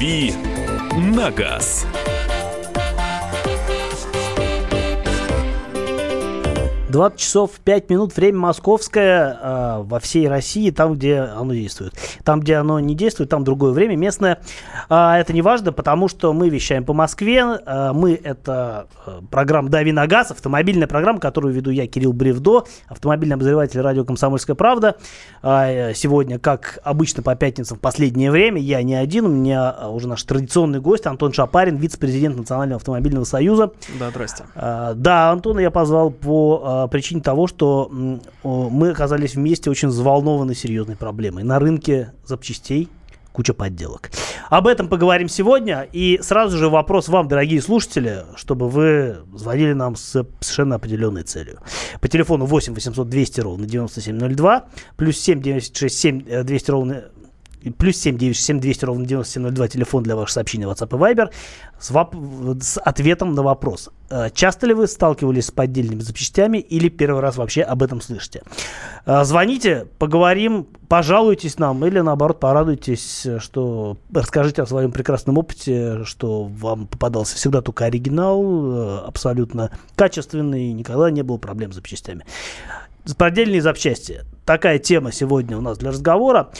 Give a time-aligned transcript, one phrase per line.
[0.00, 0.32] «Дави
[0.96, 1.84] на газ».
[6.90, 11.94] 20 часов 5 минут, время московское э, во всей России, там, где оно действует.
[12.24, 14.40] Там, где оно не действует, там другое время, местное.
[14.88, 17.44] Э, это не важно, потому что мы вещаем по Москве.
[17.64, 18.88] Э, мы, это
[19.30, 24.56] программа «Дави на газ», автомобильная программа, которую веду я, Кирилл Бревдо, автомобильный обозреватель радио «Комсомольская
[24.56, 24.96] правда».
[25.42, 30.08] Э, сегодня, как обычно по пятницам в последнее время, я не один, у меня уже
[30.08, 33.72] наш традиционный гость Антон Шапарин, вице-президент Национального автомобильного союза.
[33.98, 34.44] Да, здрасте.
[34.54, 37.90] Э, да, Антона я позвал по причине того, что
[38.42, 41.44] мы оказались вместе очень взволнованы серьезной проблемой.
[41.44, 42.88] На рынке запчастей
[43.32, 44.10] куча подделок.
[44.48, 45.86] Об этом поговорим сегодня.
[45.92, 51.60] И сразу же вопрос вам, дорогие слушатели, чтобы вы звонили нам с совершенно определенной целью.
[52.00, 54.64] По телефону 8 800 200 ровно 9702,
[54.96, 57.04] плюс 7 967 200 ровно
[57.76, 61.30] плюс 7 967 200 ровно 9702, телефон для ваших сообщений WhatsApp и Viber,
[61.78, 63.90] с, воп- с ответом на вопрос.
[64.10, 68.42] Э, часто ли вы сталкивались с поддельными запчастями или первый раз вообще об этом слышите?
[69.06, 76.44] Э, звоните, поговорим, пожалуйтесь нам или наоборот порадуйтесь, что расскажите о своем прекрасном опыте, что
[76.44, 82.24] вам попадался всегда только оригинал, э, абсолютно качественный, никогда не было проблем с запчастями.
[83.16, 84.24] Поддельные запчасти.
[84.44, 86.50] Такая тема сегодня у нас для разговора.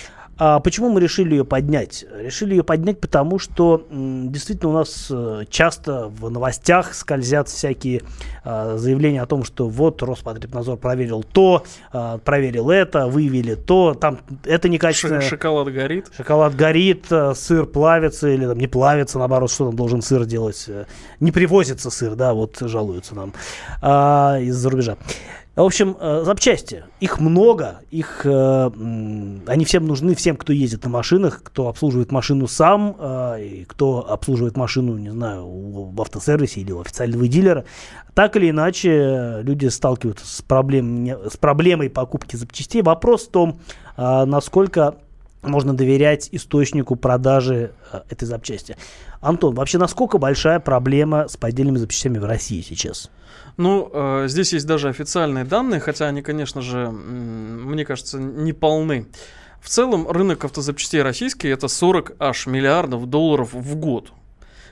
[0.43, 2.07] А почему мы решили ее поднять?
[2.19, 8.01] Решили ее поднять, потому что действительно у нас э, часто в новостях скользят всякие
[8.43, 14.21] а, заявления о том, что вот Роспотребнадзор проверил то, а, проверил это, выявили то, там
[14.45, 15.21] это некачественно.
[15.21, 16.07] Шоколад горит.
[16.17, 20.65] Шоколад горит, э, сыр плавится или там не плавится, наоборот, что там должен сыр делать.
[20.69, 20.87] Э,
[21.21, 23.35] не привозится сыр, да, вот жалуются нам
[23.83, 24.97] а, из-за рубежа.
[25.57, 26.85] В общем, э, запчасти.
[27.01, 27.81] Их много.
[27.91, 28.71] Их, э,
[29.47, 34.09] они всем нужны, всем, кто ездит на машинах, кто обслуживает машину сам, э, и кто
[34.09, 37.65] обслуживает машину, не знаю, в автосервисе или у официального дилера.
[38.15, 42.83] Так или иначе, люди сталкиваются с, проблем, с проблемой покупки запчастей.
[42.83, 43.61] Вопрос в том,
[43.97, 44.97] насколько
[45.43, 47.73] можно доверять источнику продажи
[48.09, 48.77] этой запчасти.
[49.21, 53.11] Антон, вообще насколько большая проблема с поддельными запчастями в России сейчас?
[53.57, 59.07] Ну, э, здесь есть даже официальные данные, хотя они, конечно же, мне кажется, не полны.
[59.61, 64.13] В целом, рынок автозапчастей российский это 40 аж миллиардов долларов в год.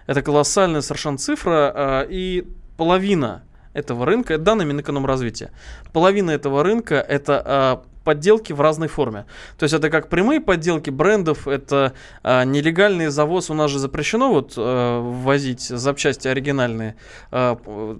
[0.06, 3.42] Это колоссальная совершенно цифра, э, и половина
[3.74, 5.50] этого рынка, это данные Минэкономразвития,
[5.92, 9.26] половина этого рынка это э, подделки в разной форме.
[9.58, 11.92] То есть это как прямые подделки брендов, это
[12.22, 13.50] э, нелегальный завоз.
[13.50, 16.96] У нас же запрещено вот э, ввозить запчасти оригинальные.
[17.30, 17.56] Э,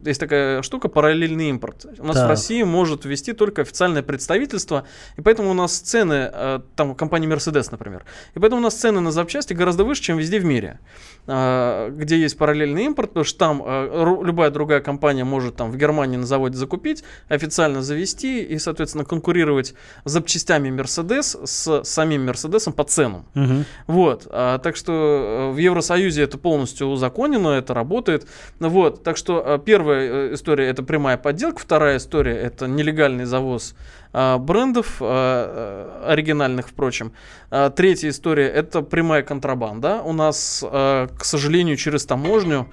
[0.06, 1.84] есть такая штука параллельный импорт.
[1.98, 2.24] У нас да.
[2.24, 4.84] в России может ввести только официальное представительство,
[5.18, 9.00] и поэтому у нас цены, э, там компания Mercedes, например, и поэтому у нас цены
[9.00, 10.78] на запчасти гораздо выше, чем везде в мире,
[11.26, 15.76] э, где есть параллельный импорт, потому что там э, любая другая компания может там в
[15.76, 19.74] Германии на заводе закупить, официально завести и, соответственно, конкурировать
[20.04, 23.26] запчастями Mercedes с самим Mercedes по ценам.
[23.34, 23.64] Угу.
[23.86, 24.26] Вот.
[24.30, 28.26] А, так что э, в Евросоюзе это полностью узаконено, это работает.
[28.58, 29.02] Вот.
[29.02, 33.74] Так что э, первая э, история это прямая подделка, вторая история это нелегальный завоз
[34.12, 37.12] а, брендов, а, оригинальных, впрочем.
[37.50, 40.02] А, третья история это прямая контрабанда.
[40.02, 42.70] У нас, к сожалению, через таможню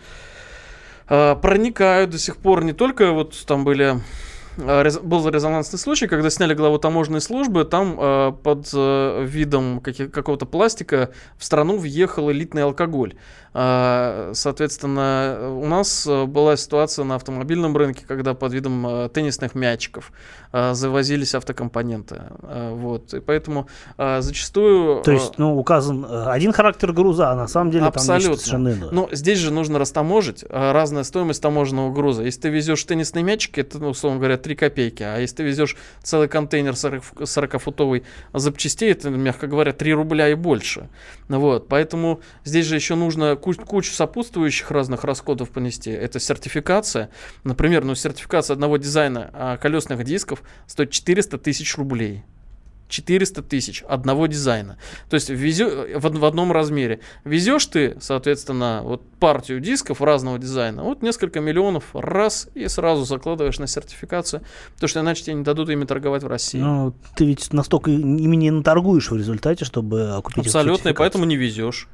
[1.08, 4.00] проникают до сих пор не только вот там были
[4.58, 11.12] был резонансный случай, когда сняли главу таможенной службы, там э, под э, видом какого-то пластика
[11.38, 13.16] в страну въехал элитный алкоголь.
[13.58, 19.56] А, соответственно, у нас э, была ситуация на автомобильном рынке, когда под видом э, теннисных
[19.56, 20.12] мячиков
[20.52, 22.22] э, завозились автокомпоненты.
[22.42, 23.14] Вот.
[23.14, 25.02] И поэтому зачастую...
[25.04, 28.28] То есть, ну, указан один характер груза, а на самом деле Абсолютно.
[28.28, 28.92] там совершенно иное.
[28.92, 32.24] Но здесь же нужно растаможить разная стоимость таможенного груза.
[32.24, 35.02] Если ты везешь теннисные мячики, это, ну, условно говоря, 3 копейки.
[35.02, 40.88] А если ты везешь целый контейнер 40-футовый запчастей, это, мягко говоря, 3 рубля и больше.
[41.28, 41.68] Вот.
[41.68, 45.90] Поэтому здесь же еще нужно куч, кучу сопутствующих разных расходов понести.
[45.90, 47.10] Это сертификация.
[47.44, 52.24] Например, ну, сертификация одного дизайна а, колесных дисков стоит 400 тысяч рублей.
[52.88, 54.78] 400 тысяч одного дизайна.
[55.10, 57.00] То есть везё, в, в одном размере.
[57.24, 63.60] Везешь ты, соответственно, вот партию дисков разного дизайна, вот несколько миллионов раз и сразу закладываешь
[63.60, 64.44] на сертификацию,
[64.76, 66.60] потому что иначе тебе не дадут ими торговать в России.
[66.60, 71.36] Ну, ты ведь настолько ими не наторгуешь в результате, чтобы окупить Абсолютно, и поэтому не
[71.36, 71.88] везешь.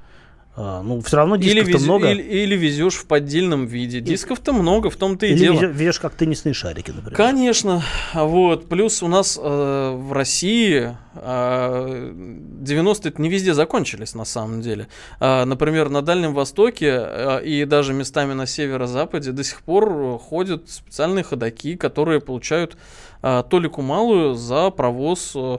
[0.53, 2.12] А, ну, все равно Или, дисков-то вез- много.
[2.12, 4.01] или, или везешь в поддельном виде.
[4.01, 5.53] Дисков-то много, в том-то и Или дело.
[5.56, 7.15] везё- везешь как теннисные шарики, например.
[7.15, 7.81] Конечно,
[8.13, 14.25] А вот плюс у нас э, в России э, 90 это не везде закончились на
[14.25, 14.88] самом деле.
[15.19, 20.18] А, например, на Дальнем Востоке э, и даже местами на северо-западе до сих пор э,
[20.19, 22.75] ходят специальные ходаки, которые получают
[23.24, 25.57] э, толику малую за провоз э,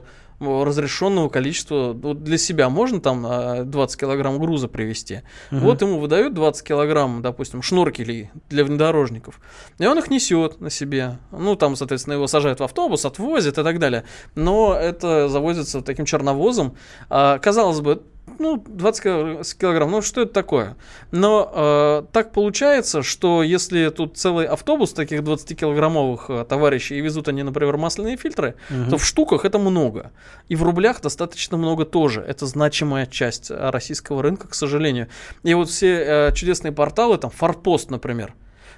[0.63, 5.61] разрешенного количества вот для себя можно там э, 20 килограмм груза привезти Мгм.
[5.61, 9.39] вот ему выдают 20 килограмм, допустим, шнуркелей для внедорожников,
[9.79, 11.17] и он их несет на себе.
[11.31, 14.03] Ну, там, соответственно, его сажают в автобус, отвозят и так далее.
[14.35, 16.75] Но это завозится таким черновозом.
[17.09, 18.03] А, казалось бы,
[18.39, 20.75] ну, 20 кило- килограмм, ну что это такое?
[21.11, 27.27] Но э, так получается, что если тут целый автобус таких 20-килограммовых э, товарищей, и везут
[27.27, 28.89] они, например, масляные фильтры, Мгм.
[28.89, 30.11] то в штуках это много.
[30.49, 32.21] И в рублях достаточно много тоже.
[32.21, 35.07] Это значимая часть э, российского рынка, к сожалению.
[35.43, 38.33] И вот все э, чудесные порталы, там, Форпост, например,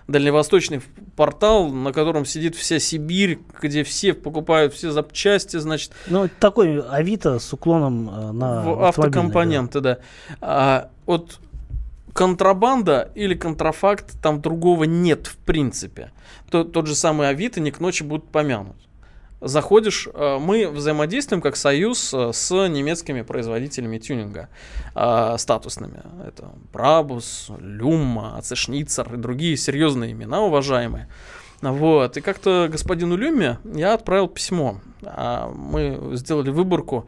[0.08, 0.82] дальневосточный
[1.16, 7.40] портал, на котором сидит вся Сибирь, где все покупают все запчасти, значит, Ну, такой Авито
[7.40, 9.98] с уклоном э, на в автокомпоненты, да.
[10.42, 11.40] А, вот
[12.14, 16.12] контрабанда или контрафакт, там другого нет в принципе.
[16.50, 18.78] То- тот же самый Авито не к ночи будут помянут.
[19.46, 24.50] Заходишь, э, мы взаимодействуем как союз э, с немецкими производителями тюнинга
[24.96, 26.02] э, статусными.
[26.28, 31.10] Это Брабус, Люма, Ацешницер и другие серьезные имена, уважаемые.
[31.62, 32.18] Вот.
[32.18, 34.82] И как-то господину Люме я отправил письмо.
[35.04, 37.08] А, Мы сделали выборку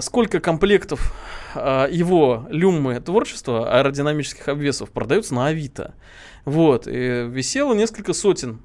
[0.00, 1.12] сколько комплектов
[1.56, 5.94] его люмы творчества аэродинамических обвесов продаются на Авито.
[6.44, 8.60] Вот, и висело несколько сотен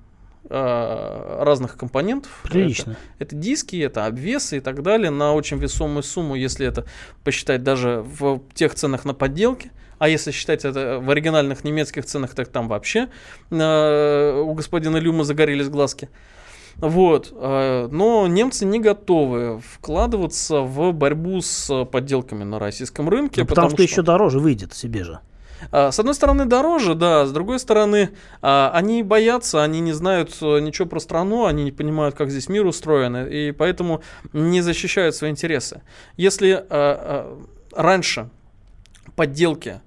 [0.52, 2.32] разных компонентов.
[2.44, 2.98] Прилично.
[3.18, 6.86] Это, это диски, это обвесы и так далее на очень весомую сумму, если это
[7.24, 9.72] посчитать даже в тех ценах на подделке.
[9.98, 13.10] А если считать это в оригинальных немецких ценах, так там вообще
[13.52, 16.10] э, у господина Люма загорелись глазки.
[16.78, 17.32] Вот.
[17.32, 23.42] э, Но немцы не готовы вкладываться в борьбу с подделками на российском рынке.
[23.42, 25.20] Ну, потому, что, еще дороже выйдет себе же.
[25.72, 28.10] А, С одной стороны, дороже, да, с другой стороны,
[28.42, 32.50] а, они боятся, они не знают э, ничего про страну, они не понимают, как здесь
[32.50, 34.02] мир устроен, и поэтому
[34.34, 35.82] не защищают свои интересы.
[36.18, 37.38] Если а,
[37.74, 38.30] раньше
[39.16, 39.82] подделки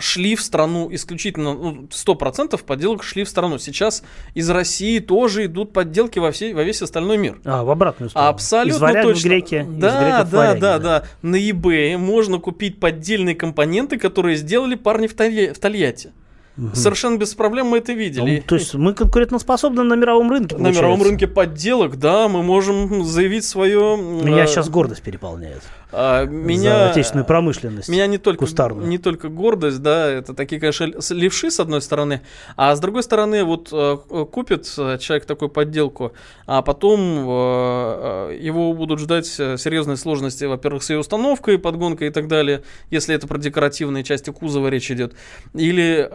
[0.00, 3.58] шли в страну исключительно, ну, 100% подделок шли в страну.
[3.58, 4.02] Сейчас
[4.34, 7.38] из России тоже идут подделки во, всей, во весь остальной мир.
[7.44, 8.30] А, в обратную сторону.
[8.30, 9.20] Абсолютно из варяг точно.
[9.20, 11.04] в греки, из да, в да, варяги, да, да.
[11.22, 16.12] На eBay можно купить поддельные компоненты, которые сделали парни в, Толья- в Тольятти.
[16.56, 16.74] Мгм.
[16.74, 18.36] Совершенно без проблем мы это видели.
[18.36, 21.08] Ну, то есть мы конкурентоспособны на мировом рынке, на мировом получается.
[21.10, 23.96] рынке подделок, да, мы можем заявить свое.
[23.98, 25.62] Меня сейчас гордость переполняет.
[25.98, 27.88] А, За меня, отечественную промышленность.
[27.88, 28.86] Меня не только, кустарную.
[28.86, 32.20] не только гордость, да, это такие, конечно, левши с одной стороны,
[32.54, 36.12] а с другой стороны, вот э, э, купит э, человек такую подделку,
[36.46, 42.62] а потом его будут ждать серьезные сложности, во-первых, с ее установкой, подгонкой и так далее,
[42.90, 45.14] если это про декоративные части кузова речь идет,
[45.54, 46.08] или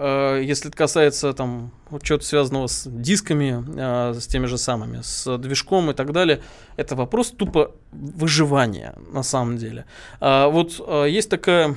[0.46, 1.72] если это касается там
[2.04, 6.42] чего-то связанного с дисками, с теми же самыми, с движком и так далее,
[6.78, 9.71] это вопрос тупо выживания на самом деле.
[10.20, 11.76] А, вот а, есть такая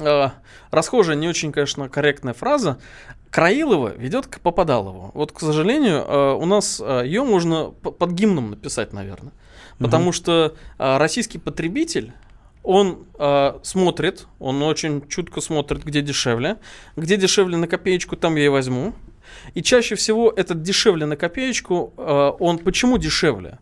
[0.00, 0.32] а,
[0.70, 2.78] расхожая, не очень, конечно, корректная фраза.
[3.30, 5.10] Краилова ведет к Попадалову.
[5.14, 9.32] Вот, к сожалению, а, у нас ее можно под гимном написать, наверное.
[9.78, 12.12] Потому что а, российский потребитель,
[12.62, 16.58] он а, смотрит, он очень чутко смотрит, где дешевле.
[16.96, 18.94] Где дешевле на копеечку, там я и возьму.
[19.54, 23.58] И чаще всего этот дешевле на копеечку, а, он почему дешевле?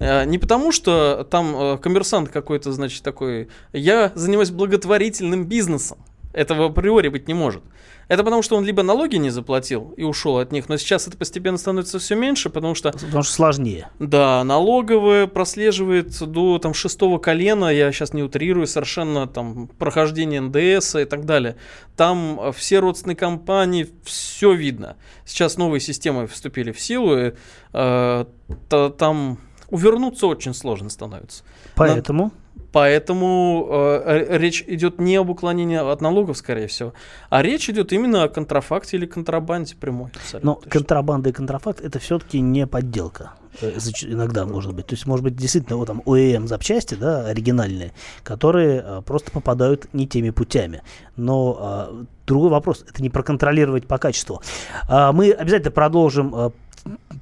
[0.00, 5.98] Э, Не потому, что там э, коммерсант какой-то, значит, такой, я занимаюсь благотворительным бизнесом.
[6.32, 7.62] Этого априори быть не может.
[8.06, 11.16] Это потому, что он либо налоги не заплатил и ушел от них, но сейчас это
[11.16, 13.88] постепенно становится все меньше, потому что, Потому что сложнее.
[13.98, 20.94] да, налоговая прослеживает до там шестого колена, я сейчас не утрирую совершенно, там, прохождение НДС
[20.96, 21.56] и так далее.
[21.96, 24.96] Там э, все родственные компании, все видно.
[25.24, 27.32] Сейчас новые системы вступили в силу, и,
[27.72, 28.24] э,
[28.68, 29.38] та- там
[29.70, 31.44] увернуться очень сложно становится.
[31.74, 32.32] Поэтому
[32.72, 36.92] Поэтому э, р- речь идет не об уклонении от налогов, скорее всего,
[37.28, 40.10] а речь идет именно о контрафакте или контрабанде прямой.
[40.42, 40.70] Но точно.
[40.70, 43.32] контрабанда и контрафакт это все-таки не подделка.
[43.60, 44.86] Э, Иногда может быть.
[44.86, 49.92] То есть, может быть, действительно, вот там ОЭМ запчасти, да, оригинальные, которые э, просто попадают
[49.92, 50.82] не теми путями.
[51.16, 54.40] Но а, другой вопрос, это не проконтролировать по качеству.
[54.88, 56.52] А, мы обязательно продолжим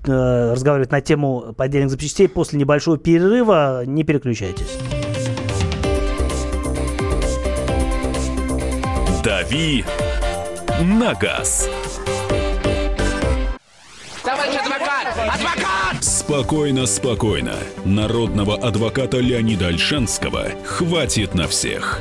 [0.07, 3.85] э, разговаривать на тему поддельных запчастей после небольшого перерыва.
[3.87, 4.79] Не переключайтесь.
[9.25, 9.85] «Дави
[10.81, 11.69] на газ».
[14.25, 15.07] Товарищ адвокат!
[15.35, 16.05] Адвокат!
[16.05, 17.55] Спокойно, спокойно.
[17.85, 22.01] Народного адвоката Леонида Альшанского хватит на всех.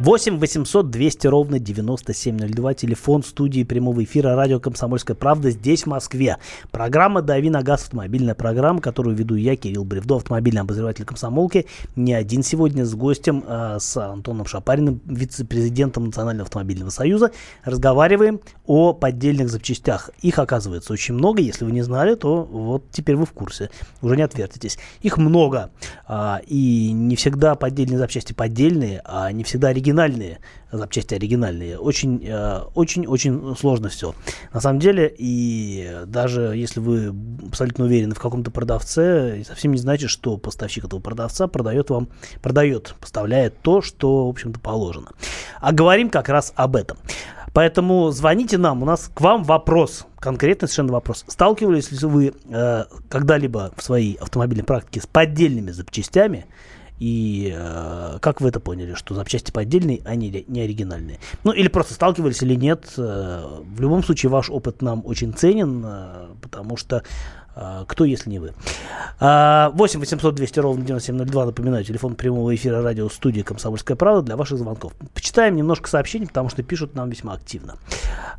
[0.00, 2.74] 8 800 200 ровно 9702.
[2.74, 6.36] Телефон студии прямого эфира радио «Комсомольская правда» здесь, в Москве.
[6.70, 11.66] Программа «Дави на газ» автомобильная программа, которую веду я, Кирилл Бревдо, автомобильный обозреватель комсомолки.
[11.96, 17.32] Не один сегодня с гостем, а с Антоном Шапариным, вице-президентом Национального автомобильного союза.
[17.64, 20.10] Разговариваем о поддельных запчастях.
[20.22, 21.42] Их оказывается очень много.
[21.42, 23.68] Если вы не знали, то вот теперь вы в курсе.
[24.00, 24.78] Уже не отвертитесь.
[25.02, 25.70] Их много.
[26.06, 30.38] А, и не всегда поддельные запчасти поддельные, а не всегда оригинальные оригинальные,
[30.70, 31.78] запчасти оригинальные.
[31.78, 34.14] Очень, э, очень, очень сложно все.
[34.52, 37.14] На самом деле, и даже если вы
[37.46, 42.08] абсолютно уверены в каком-то продавце, совсем не значит, что поставщик этого продавца продает вам,
[42.42, 45.08] продает, поставляет то, что, в общем-то, положено.
[45.60, 46.98] А говорим как раз об этом.
[47.54, 51.24] Поэтому звоните нам, у нас к вам вопрос, конкретный совершенно вопрос.
[51.26, 56.46] Сталкивались ли вы э, когда-либо в своей автомобильной практике с поддельными запчастями?
[56.98, 61.18] И э, как вы это поняли, что запчасти поддельные, а не, не оригинальные?
[61.44, 62.92] Ну, или просто сталкивались или нет.
[62.96, 67.02] Э, в любом случае, ваш опыт нам очень ценен, э, потому что
[67.54, 68.52] э, кто, если не вы?
[69.20, 74.58] 8 800 200 ровно 9702, напоминаю, телефон прямого эфира радио студии «Комсомольская правда» для ваших
[74.58, 74.92] звонков.
[75.14, 77.76] Почитаем немножко сообщений, потому что пишут нам весьма активно.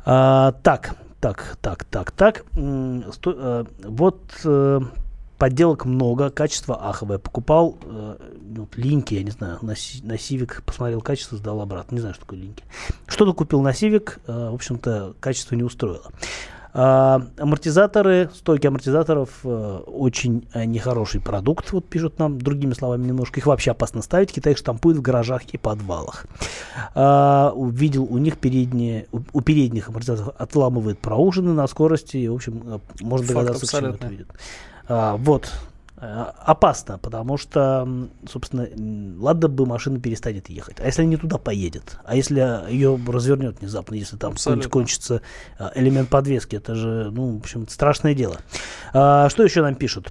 [0.04, 2.44] А, так, так, так, так, так.
[3.12, 4.80] Сто, э, вот э,
[5.40, 7.18] подделок много, качество аховое.
[7.18, 11.94] Покупал э, ну, линки, я не знаю, на, на Civic, посмотрел качество, сдал обратно.
[11.94, 12.62] Не знаю, что такое линки.
[13.06, 16.12] Что-то купил на Civic, э, в общем-то, качество не устроило.
[16.72, 23.40] А, амортизаторы, стойки амортизаторов э, очень э, нехороший продукт, вот пишут нам другими словами немножко.
[23.40, 26.26] Их вообще опасно ставить, Китай их штампует в гаражах и подвалах.
[26.94, 32.34] А, увидел у них передние, у, у передних амортизаторов отламывает проужины на скорости, и, в
[32.34, 34.28] общем, э, можно догадаться, к чему это видит.
[34.90, 35.52] А, вот.
[35.98, 37.86] Э, опасно, потому что,
[38.28, 38.66] собственно,
[39.22, 40.80] ладно бы машина перестанет ехать.
[40.80, 41.98] А если не туда поедет?
[42.04, 44.34] А если ее развернет внезапно, если там
[44.68, 45.22] кончится
[45.58, 46.56] э, элемент подвески?
[46.56, 48.38] Это же, ну, в общем, страшное дело.
[48.92, 50.10] А, что еще нам пишут?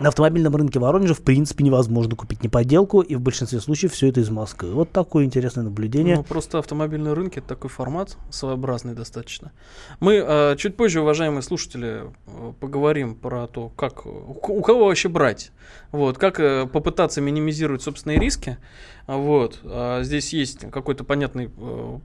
[0.00, 4.08] На автомобильном рынке Воронежа в принципе невозможно купить не подделку, и в большинстве случаев все
[4.08, 4.72] это из Москвы.
[4.72, 6.16] Вот такое интересное наблюдение.
[6.16, 9.50] Ну, просто автомобильный рынок это такой формат, своеобразный достаточно.
[9.98, 15.50] Мы э, чуть позже, уважаемые слушатели, э, поговорим про то, как у, кого вообще брать,
[15.90, 18.58] вот, как э, попытаться минимизировать собственные риски.
[19.08, 21.98] Вот, э, здесь есть какой-то понятный э,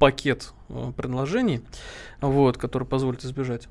[0.00, 1.62] пакет э, предложений,
[2.20, 3.68] вот, который позволит избежать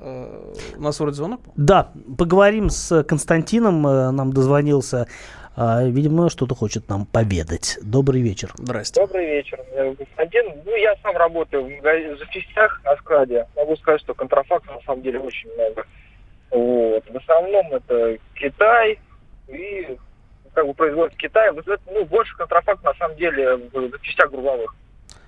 [0.00, 1.40] у нас вроде звонок?
[1.56, 5.06] Да, поговорим с Константином, э, нам дозвонился.
[5.56, 7.78] А, видимо, что-то хочет нам поведать.
[7.82, 8.50] Добрый вечер.
[8.54, 9.00] Здрасте.
[9.00, 9.60] Добрый вечер.
[9.96, 13.46] Константин, ну, я сам работаю в, в запчастях на складе.
[13.54, 15.86] Могу сказать, что контрафакта на самом деле очень много.
[16.50, 17.04] Вот.
[17.08, 18.98] В основном это Китай
[19.46, 19.96] и
[20.54, 21.50] как бы производит Китай.
[21.52, 24.74] Ну, больше контрафакт на самом деле в запчастях грузовых.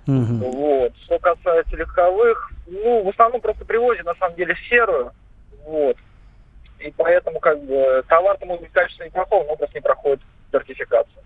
[0.07, 0.51] Угу.
[0.51, 0.93] Вот.
[1.05, 5.13] Что касается легковых, ну, в основном просто привозят, на самом деле, серую.
[5.65, 5.97] Вот.
[6.79, 10.21] И поэтому, как бы, товар-то может быть качественный неплохой, но просто не проходит
[10.53, 11.23] сертификацию.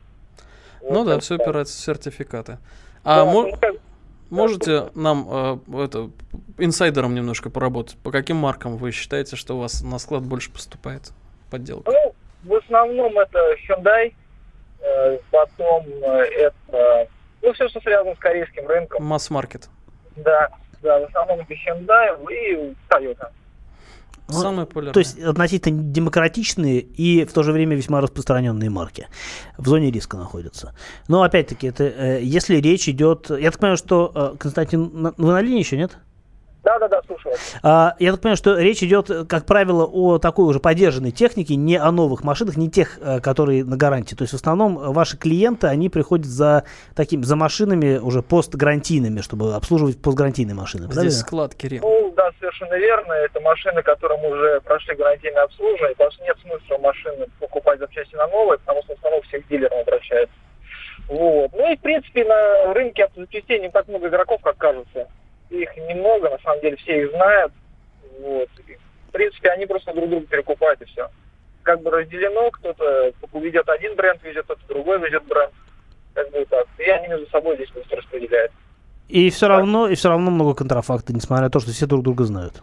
[0.80, 2.58] Вот ну да, все опирается в сертификаты.
[3.04, 3.78] А да, мо- ну,
[4.30, 6.10] можете нам э, это
[6.58, 7.96] инсайдером немножко поработать?
[8.02, 11.12] По каким маркам вы считаете, что у вас на склад больше поступает
[11.50, 11.90] подделка?
[11.90, 14.14] Ну, в основном это Hyundai,
[14.80, 17.08] э, потом э, это
[17.42, 19.04] ну, все, что связано с корейским рынком.
[19.04, 19.68] Масс-маркет.
[20.16, 20.50] Да,
[20.82, 23.30] да, в основном это Hyundai и Toyota.
[24.32, 24.94] Ну, Самые популярные.
[24.94, 29.08] То есть относительно демократичные и в то же время весьма распространенные марки
[29.58, 30.74] в зоне риска находятся.
[31.08, 33.30] Но опять-таки, это э, если речь идет...
[33.30, 35.98] Я так понимаю, что, э, Константин, вы на линии еще, нет?
[36.62, 37.34] Да, да, да, слушаю.
[37.62, 41.76] А, я так понимаю, что речь идет, как правило, о такой уже поддержанной технике, не
[41.76, 44.14] о новых машинах, не тех, э, которые на гарантии.
[44.14, 46.64] То есть в основном ваши клиенты, они приходят за
[46.94, 50.84] таким, за машинами уже постгарантийными, чтобы обслуживать постгарантийные машины.
[50.84, 51.12] Здесь правильно?
[51.12, 51.82] склад, Кирилл.
[51.82, 53.12] Ну, да, совершенно верно.
[53.12, 58.26] Это машины, которым уже прошли гарантийное обслуживание, потому что нет смысла машины покупать запчасти на
[58.28, 60.34] новые, потому что в основном всех дилерам обращаются.
[61.08, 61.50] Вот.
[61.54, 65.08] Ну и, в принципе, на рынке автозапчастей не так много игроков, как кажется
[65.50, 67.52] их немного, на самом деле все их знают.
[68.20, 68.48] Вот.
[69.08, 71.08] в принципе, они просто друг друга перекупают и все.
[71.62, 75.52] Как бы разделено, кто-то ведет один бренд, ведет кто-то другой ведет бренд.
[76.14, 76.66] Как бы так.
[76.78, 78.52] И они между собой здесь просто распределяют.
[79.08, 82.24] И все равно, и все равно много контрафакта, несмотря на то, что все друг друга
[82.24, 82.62] знают.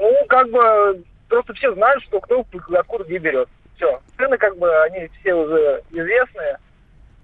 [0.00, 3.48] Ну, как бы, просто все знают, что кто откуда где берет.
[3.76, 4.00] Все.
[4.16, 6.58] Цены, как бы, они все уже известные.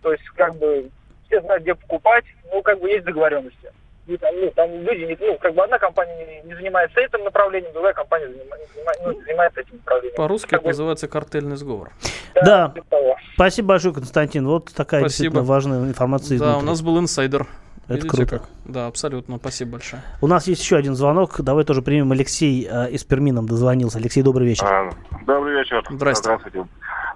[0.02, 0.88] То есть, как бы,
[1.26, 2.24] все знают, где покупать.
[2.52, 3.72] Ну, как бы, есть договоренности.
[4.07, 7.23] И там, ну, там люди, не- ну, как бы одна компания не, не занимается этим
[7.23, 10.16] направлением, другая компания занима- занима- ну, занимается этим направлением.
[10.16, 11.90] По-русски Как это бы, называется картельный сговор.
[12.35, 12.73] Да.
[12.75, 13.16] типа того.
[13.35, 14.47] Спасибо большое, Константин.
[14.49, 15.09] Вот такая Спасибо.
[15.09, 16.62] действительно важная информация Да, изнутри.
[16.62, 17.47] у нас был инсайдер.
[17.85, 18.38] Это Видите круто.
[18.38, 18.49] как?
[18.66, 19.37] Да, абсолютно.
[19.38, 20.02] Спасибо большое.
[20.21, 21.40] У нас есть еще один звонок.
[21.40, 23.99] Давай тоже примем Алексей э, из Перми нам дозвонился.
[23.99, 24.64] Алексей, добрый вечер.
[24.64, 24.90] А,
[25.26, 25.85] Добрый вечер.
[25.90, 26.23] Здрасте.
[26.23, 26.66] Здравствуйте.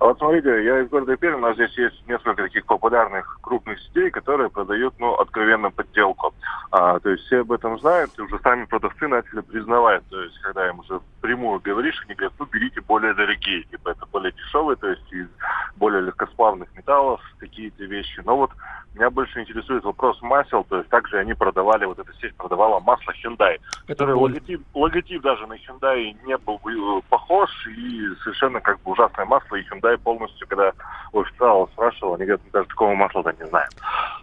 [0.05, 3.81] А Вот смотрите, я из города Пермь, у нас здесь есть несколько таких популярных крупных
[3.81, 6.35] сетей, которые продают, ну, откровенно подделку.
[6.73, 10.03] А, то есть все об этом знают, и уже сами продавцы начали признавать.
[10.11, 14.05] То есть, когда им уже прямую говоришь, они говорят, ну, берите более дорогие, типа это
[14.13, 15.27] более дешевые, то есть из
[15.77, 18.21] более легкосплавных металлов, какие-то вещи.
[18.27, 18.51] Но вот
[18.95, 23.13] меня больше интересует вопрос масел, то есть также они продавали, вот эта сеть продавала масло
[23.23, 23.59] Hyundai,
[23.89, 24.33] Это боль.
[24.33, 29.57] логотип, логотип даже на Hyundai не был э, похож, и совершенно как бы ужасное масло,
[29.57, 30.73] и Hyundai полностью, когда
[31.13, 33.71] у официалов спрашивал, они говорят, мы даже такого масла-то не знаем.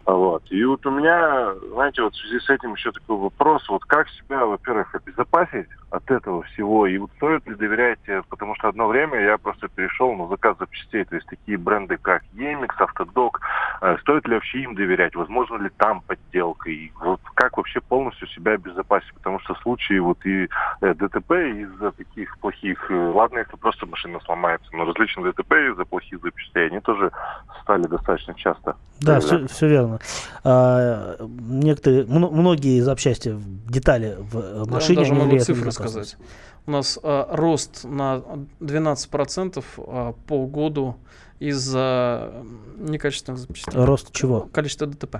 [0.05, 0.43] Вот.
[0.49, 4.07] И вот у меня, знаете, вот в связи с этим еще такой вопрос, вот как
[4.09, 8.87] себя, во-первых, обезопасить от этого всего, и вот стоит ли доверять, э, потому что одно
[8.87, 13.41] время я просто перешел на заказ запчастей, то есть такие бренды, как Emix, Автодок,
[13.81, 18.27] э, стоит ли вообще им доверять, возможно ли там подделка, и вот как вообще полностью
[18.27, 20.47] себя обезопасить, потому что случаи вот и
[20.81, 25.85] э, ДТП из-за таких плохих, э, ладно, если просто машина сломается, но различные ДТП из-за
[25.85, 27.11] плохих запчастей, они тоже
[27.63, 28.75] стали достаточно часто.
[28.99, 29.53] Да, появляться.
[29.53, 29.99] все, верно.
[30.43, 36.17] А, некоторые, мно- многие запчасти, в- детали в э, машине даже не могу цифры сказать.
[36.67, 38.21] У нас а, рост на
[38.59, 40.97] 12% а, по году
[41.41, 42.31] из-за
[42.77, 43.73] некачественных запчастей.
[43.73, 44.47] Рост чего?
[44.53, 45.17] Количество ДТП.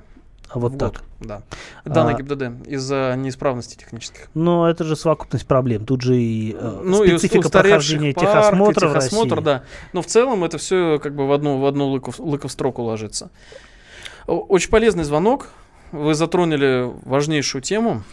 [0.54, 0.92] А вот в так.
[0.94, 1.42] год, Да.
[1.86, 4.27] Данные А- ГИБДД из-за неисправностей технических.
[4.34, 5.86] Но это же совокупность проблем.
[5.86, 9.46] Тут же и э, Ну, и специфика устаревших прохождения парк, и техосмотра техосмотр, России.
[9.46, 9.64] да.
[9.94, 12.84] Но в целом это все как бы в одну, в одну лыку, лыко в строку
[12.84, 13.29] ложится.
[14.27, 15.48] Очень полезный звонок.
[15.94, 18.03] Вы затронули важнейшую тему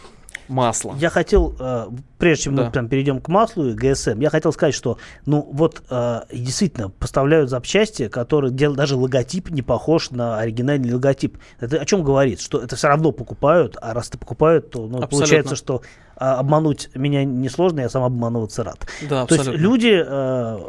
[0.47, 0.95] масло.
[0.97, 1.87] Я хотел, э,
[2.17, 2.65] прежде чем Да.
[2.65, 6.89] мы прям перейдем к маслу и ГСМ, я хотел сказать, что, ну, вот э, действительно
[6.89, 11.37] поставляют запчасти, которые делают даже логотип не похож на оригинальный логотип.
[11.59, 12.41] Это о чем говорит?
[12.41, 15.07] Что это все равно покупают, а раз это покупают, то ну, Абсолютно.
[15.07, 15.81] получается, что
[16.15, 18.85] а, обмануть меня несложно, я сам обманываться рад.
[19.09, 19.63] Да, То есть абсолютно.
[19.63, 20.59] люди э,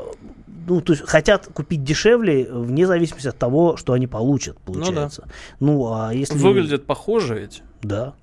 [0.66, 4.80] ну, то есть хотят купить дешевле вне зависимости от того, что они получат, Ну да.
[4.80, 5.28] получается.
[5.58, 6.38] Ну, а если...
[6.38, 7.62] Выглядят похоже ведь.
[7.82, 8.14] Да.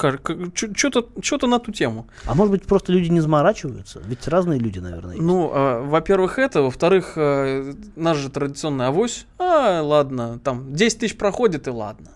[0.53, 2.07] Что-то, что-то на ту тему.
[2.25, 4.01] А может быть, просто люди не заморачиваются?
[4.05, 5.25] Ведь разные люди, наверное, есть.
[5.25, 6.61] Ну, а, во-первых, это.
[6.61, 9.25] Во-вторых, э, наш же традиционный авось.
[9.39, 12.09] А, ладно, там 10 тысяч проходит и ладно.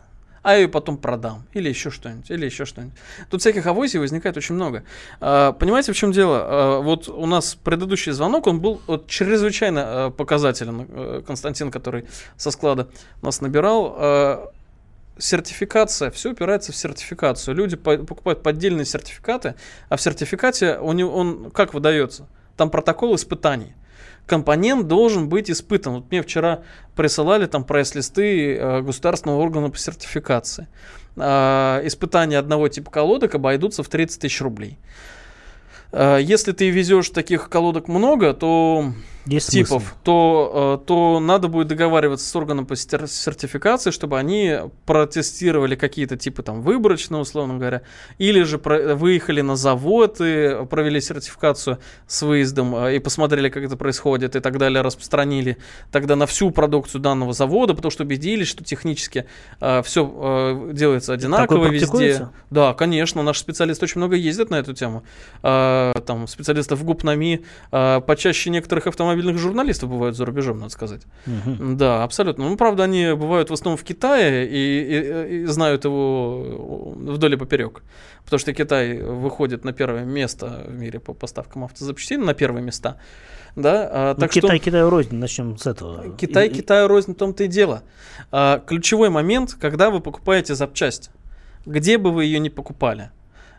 [0.43, 1.43] А я ее потом продам.
[1.53, 2.31] Или еще что-нибудь.
[2.31, 2.95] Или еще что-нибудь.
[3.29, 4.83] Тут всяких авозий возникает очень много.
[5.19, 6.39] А, понимаете, в чем дело?
[6.41, 10.87] А, вот у нас предыдущий звонок, он был вот, чрезвычайно э, показателен.
[10.89, 12.05] Э, Константин, который
[12.37, 12.87] со склада
[13.21, 13.95] нас набирал.
[13.97, 14.51] А,
[15.19, 17.55] сертификация, все упирается в сертификацию.
[17.55, 19.55] Люди по- покупают поддельные сертификаты,
[19.89, 22.27] а в сертификате него он как выдается?
[22.57, 23.73] Там протокол испытаний.
[24.25, 25.95] Компонент должен быть испытан.
[25.95, 26.61] Вот мне вчера
[26.95, 30.67] присылали там прайс-листы э, государственного органа по сертификации.
[31.17, 34.77] А, испытания одного типа колодок обойдутся в 30 тысяч рублей.
[35.91, 38.93] А, если ты везешь таких колодок много, то
[39.25, 39.95] Есть типов, смысл.
[40.03, 46.43] то, э, то надо будет договариваться с органом по сертификации, чтобы они протестировали какие-то типы
[46.43, 47.81] там выборочные, условно говоря,
[48.17, 53.63] или же про- выехали на завод и провели сертификацию с выездом э, и посмотрели, как
[53.63, 55.57] это происходит и так далее, распространили
[55.91, 59.25] тогда на всю продукцию данного завода, потому что убедились, что технически
[59.83, 62.29] все делается одинаково везде.
[62.49, 65.03] Да, конечно, наши специалисты очень много ездят на эту тему.
[65.43, 71.01] А, там специалисты в ГУПНАМИ, а, почаще некоторых автомобильных журналистов бывают за рубежом, надо сказать.
[71.25, 71.77] Мгм.
[71.77, 72.49] Да, абсолютно.
[72.49, 77.37] Ну, правда, они бывают в основном в Китае и, и- и знают его вдоль и
[77.37, 77.83] поперек.
[78.25, 82.95] Потому что Китай выходит на первое место в мире по поставкам автозапчастей, на первые места.
[83.55, 84.65] Да, а, Ну, так Китай, что...
[84.65, 86.15] Китай рознь, начнем с этого.
[86.17, 87.81] Китай, И- Китаю рознь в том-то и дело.
[88.31, 91.09] А, ключевой момент, когда вы покупаете запчасть,
[91.65, 93.09] где бы вы ее ни покупали,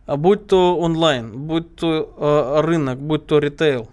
[0.06, 3.88] а будь то онлайн, будь то а, рынок, будь то ритейл,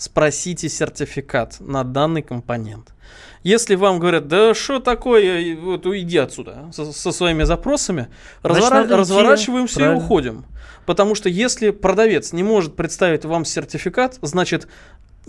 [0.00, 2.94] спросите сертификат на данный компонент.
[3.42, 8.08] Если вам говорят, да что такое, вот уйди отсюда со, со своими запросами,
[8.42, 10.00] развора- разворачиваемся правильно.
[10.00, 10.44] и уходим.
[10.86, 14.68] Потому что если продавец не может представить вам сертификат, значит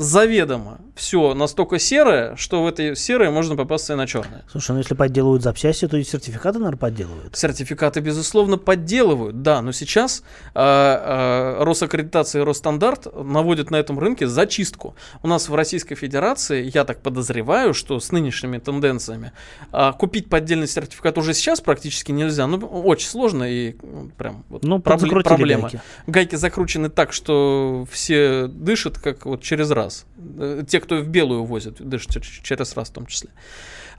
[0.02, 4.44] заведомо все настолько серое, что в этой серое можно попасться и на черное.
[4.52, 7.36] Слушай, ну если подделывают запчасти, то и сертификаты, наверное, подделывают.
[7.36, 14.28] Сертификаты, безусловно, подделывают, да, но сейчас э, э, Росаккредитация и Росстандарт наводят на этом рынке
[14.28, 14.96] зачистку.
[15.24, 19.32] У нас в Российской Федерации, я так подозреваю, что с нынешними тенденциями
[19.72, 23.76] э, купить поддельный сертификат уже сейчас практически нельзя, ну, очень сложно и
[24.18, 25.64] прям вот Ну, проблема.
[25.64, 25.82] гайки.
[26.08, 29.91] Гайки закручены так, что все дышат как вот через раз.
[30.18, 33.30] Э, Те, кто в белую возят, дышат ч- через раз в том числе.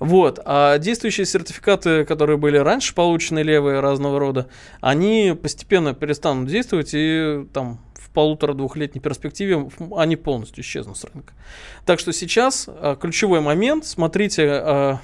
[0.01, 0.41] Вот.
[0.45, 4.49] А действующие сертификаты, которые были раньше получены левые разного рода,
[4.81, 11.33] они постепенно перестанут действовать и там в полутора-двухлетней перспективе они полностью исчезнут с рынка.
[11.87, 14.99] Так что сейчас а, ключевой момент, смотрите а,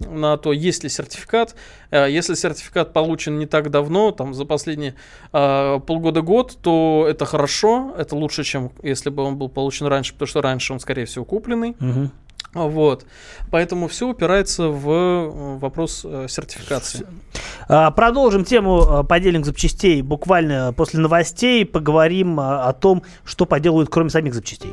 [0.00, 1.54] на то, есть ли сертификат.
[1.90, 4.94] А, Если сертификат получен не так давно, там за последние
[5.32, 10.28] а, полгода-год, то это хорошо, это лучше, чем если бы он был получен раньше, потому
[10.28, 11.76] что раньше он, скорее всего, купленный.
[12.54, 13.06] А, Вот.
[13.50, 17.06] Поэтому все упирается в э, вопрос э, сертификации.
[17.68, 21.64] А, Продолжим тему поддельных запчастей буквально после новостей.
[21.64, 24.72] Поговорим о том, что поделывают кроме самих запчастей.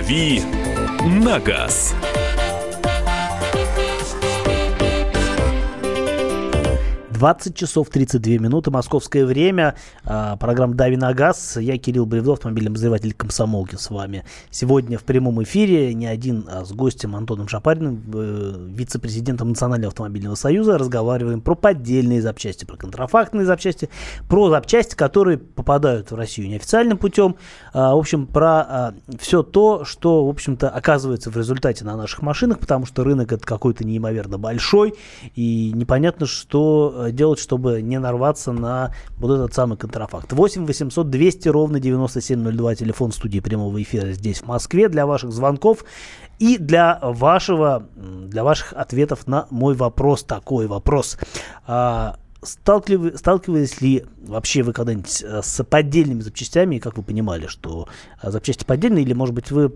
[0.00, 0.40] «Дави
[1.04, 1.94] на газ».
[7.20, 9.74] Двадцать часов 32 минуты, московское время.
[10.04, 11.58] А, Программа «Дави на газ».
[11.58, 14.24] Я Кирилл Бревдов, автомобильный обозреватель комсомолки с вами.
[14.50, 20.34] Сегодня в прямом эфире не один, а с гостем Антоном Шапариным, э, вице-президентом Национального автомобильного
[20.34, 23.90] союза, разговариваем про поддельные запчасти, про контрафактные запчасти,
[24.26, 27.36] про запчасти, которые попадают в Россию неофициальным путем.
[27.74, 32.60] А, В общем, про все то, что, в общем-то, оказывается в результате на наших машинах,
[32.60, 34.94] потому что рынок это какой-то неимоверно большой,
[35.34, 40.32] и непонятно, что э, делать, чтобы не нарваться на вот этот самый контрафакт.
[40.32, 45.84] 8 800 200 ровно 9702, телефон студии прямого эфира здесь, в Москве, для ваших звонков
[46.38, 51.18] и для вашего, для ваших ответов на мой вопрос, такой вопрос.
[51.66, 57.46] А, Сталкивали- сталкивались ли вообще вы когда-нибудь э, с поддельными запчастями, и как вы понимали,
[57.46, 57.86] что
[58.22, 59.74] э, запчасти поддельные, или, может быть, вы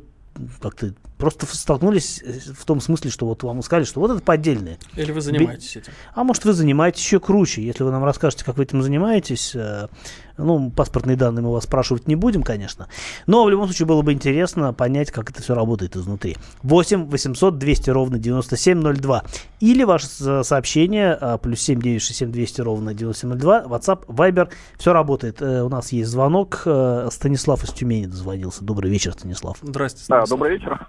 [0.60, 4.78] как-то просто столкнулись э, в том смысле, что вот вам сказали, что вот это поддельные.
[4.96, 5.92] Или вы занимаетесь этим?
[6.14, 7.62] А может, вы занимаетесь еще круче.
[7.62, 9.88] Если вы нам расскажете, как вы этим занимаетесь, э,
[10.36, 12.88] ну, паспортные данные мы вас спрашивать не будем, конечно.
[13.26, 16.36] Но в любом случае было бы интересно понять, как это все работает изнутри.
[16.62, 19.22] 8 800 200 ровно 9702.
[19.60, 20.06] Или ваше
[20.44, 23.62] сообщение э, плюс 7 967 200 ровно 9702.
[23.64, 24.50] WhatsApp, Viber.
[24.76, 25.40] Все работает.
[25.40, 26.62] Э, У нас есть звонок.
[26.66, 28.64] Э, Станислав из Тюмени дозвонился.
[28.64, 29.58] Добрый вечер, Станислав.
[29.62, 30.00] Здрасте.
[30.08, 30.28] Да, Станислав.
[30.30, 30.86] добрый вечер.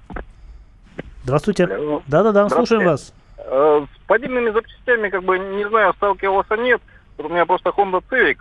[1.23, 1.67] Здравствуйте.
[2.07, 2.85] Да-да-да, слушаем Здравствуйте.
[2.85, 3.13] вас.
[3.37, 6.81] Э, С поддельными запчастями, как бы, не знаю, сталкивался нет.
[7.17, 8.37] Вот у меня просто Honda Civic,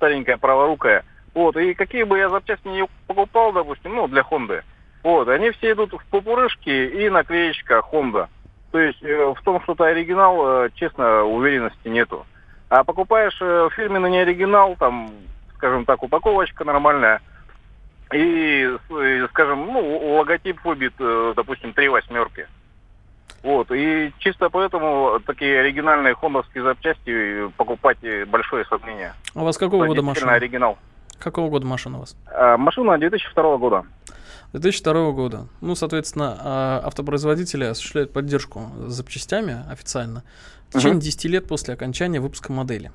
[0.00, 1.04] старенькая, праворукая.
[1.34, 4.62] Вот, и какие бы я запчасти не покупал, допустим, ну, для Honda,
[5.02, 8.28] вот, они все идут в пупырышке и наклеечка Honda.
[8.72, 12.26] То есть э, в том, что это оригинал, э, честно, уверенности нету.
[12.68, 15.10] А покупаешь э, фирменный не оригинал, там,
[15.56, 17.20] скажем так, упаковочка нормальная,
[18.12, 18.68] и,
[19.30, 22.48] скажем, ну, логотип выбит, допустим, три восьмерки.
[23.42, 27.98] Вот, и чисто поэтому такие оригинальные хондовские запчасти покупать
[28.28, 29.14] большое сомнение.
[29.34, 30.34] А у вас какого года машина?
[30.34, 30.78] оригинал.
[31.18, 32.16] Какого года машина у вас?
[32.26, 33.84] А, машина 2002 года.
[34.52, 35.46] 2002 года.
[35.60, 40.22] Ну, соответственно, а, автопроизводители осуществляют поддержку запчастями официально
[40.68, 41.00] в течение Мгм.
[41.00, 42.90] 10 лет после окончания выпуска модели.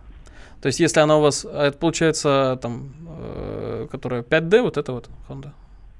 [0.62, 4.94] То есть, если она у вас, а это получается там, э, которая 5D, вот это
[4.94, 5.52] вот Honda.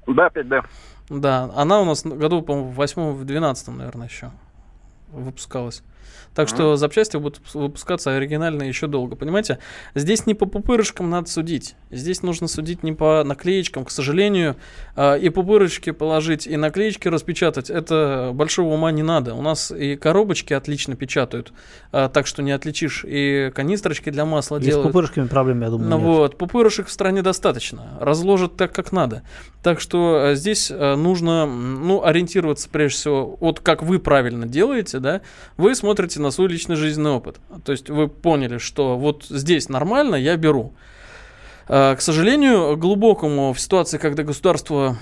[0.06, 0.64] Да, 5D.
[1.08, 4.30] Да, она у нас году, по-моему, в 8 в 12 наверное, еще
[5.08, 5.82] выпускалась.
[6.36, 9.58] Так что запчасти будут выпускаться оригинально еще долго, понимаете?
[9.94, 11.76] Здесь не по пупырышкам надо судить.
[11.90, 13.86] Здесь нужно судить не по наклеечкам.
[13.86, 14.56] К сожалению,
[14.96, 19.34] э, и пупырочки положить, и наклеечки распечатать, это большого ума не надо.
[19.34, 21.54] У нас и коробочки отлично печатают,
[21.92, 23.02] э, так что не отличишь.
[23.08, 24.88] И канистрочки для масла И с делают.
[24.88, 26.06] пупырышками проблем, я думаю, Ну нет.
[26.06, 27.96] вот, пупырышек в стране достаточно.
[27.98, 29.22] Разложат так, как надо.
[29.62, 34.98] Так что э, здесь э, нужно ну, ориентироваться прежде всего от как вы правильно делаете,
[34.98, 35.22] да,
[35.56, 37.36] вы смотрите на свой личный жизненный опыт.
[37.64, 40.74] То есть вы поняли, что вот здесь нормально, я беру.
[41.68, 44.98] Э, К сожалению, глубокому в ситуации, когда государство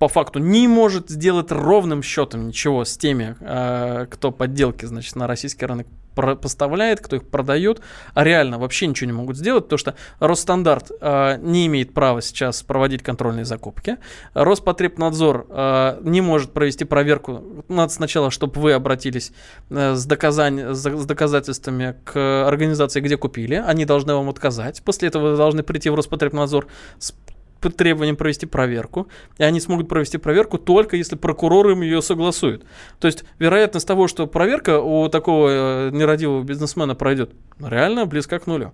[0.00, 5.26] по факту не может сделать ровным счетом ничего с теми, э, кто подделки, значит, на
[5.26, 7.82] российский рынок поставляет, кто их продает,
[8.14, 12.62] а реально вообще ничего не могут сделать, потому что Росстандарт э, не имеет права сейчас
[12.62, 13.98] проводить контрольные закупки,
[14.32, 17.64] Роспотребнадзор э, не может провести проверку.
[17.68, 19.32] Надо сначала, чтобы вы обратились
[19.68, 24.82] э, с, доказань- с с доказательствами к организации, где купили, они должны вам отказать.
[24.82, 26.66] После этого вы должны прийти в Роспотребнадзор
[26.98, 27.12] с
[27.60, 32.64] по требованиям провести проверку, и они смогут провести проверку только если прокурор им ее согласует.
[32.98, 38.46] То есть вероятность того, что проверка у такого э, нерадивого бизнесмена пройдет, реально близка к
[38.46, 38.72] нулю.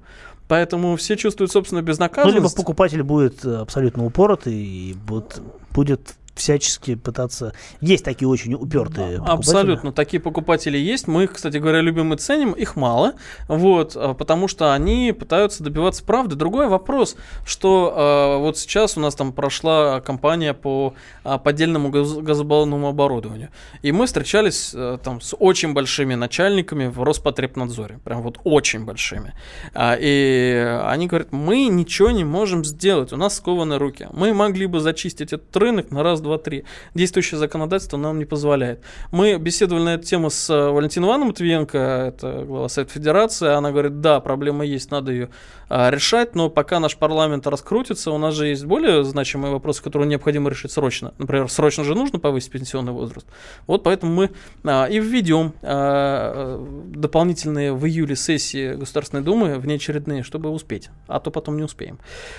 [0.49, 2.57] Поэтому все чувствуют, собственно, Ну, либо безнаказанность.
[2.57, 7.53] покупатель будет э, абсолютно упоротый и вот будет всячески пытаться...
[7.81, 9.38] Есть такие очень упертые покупатели.
[9.38, 11.09] Абсолютно, такие покупатели есть.
[11.09, 12.53] Мы их, кстати говоря, любим и ценим.
[12.53, 13.14] Их мало,
[13.49, 16.37] вот, а, потому что они пытаются добиваться правды.
[16.37, 20.94] Другой вопрос, что э, вот сейчас у нас там прошла кампания по
[21.25, 23.51] а, поддельному газ- газобаллонному оборудованию,
[23.83, 29.33] и мы встречались э, там с очень большими начальниками в Роспотребнадзоре, прям вот очень большими.
[29.75, 34.09] А, и они говорят, мы ничего не можем сделать, у нас скованы руки.
[34.12, 36.65] Мы могли бы зачистить этот рынок на раз, два, три.
[36.95, 38.81] Действующее законодательство нам не позволяет.
[39.11, 43.49] Мы беседовали на эту тему с э, Валентиной Ивановной Матвиенко, это глава Совета Федерации.
[43.49, 45.29] Она говорит, да, проблема есть, надо ее
[45.69, 50.09] а, решать, но пока наш парламент раскрутится, у нас же есть более значимые вопросы, которые
[50.09, 51.12] необходимо решить срочно.
[51.19, 53.27] Например, срочно же нужно повысить пенсионный возраст.
[53.67, 54.31] Вот поэтому мы
[54.65, 61.19] а, и введем а, э, дополнительные в июле сессии Государственной Думы внеочередные, чтобы успеть, а
[61.19, 61.99] то потом не успеем.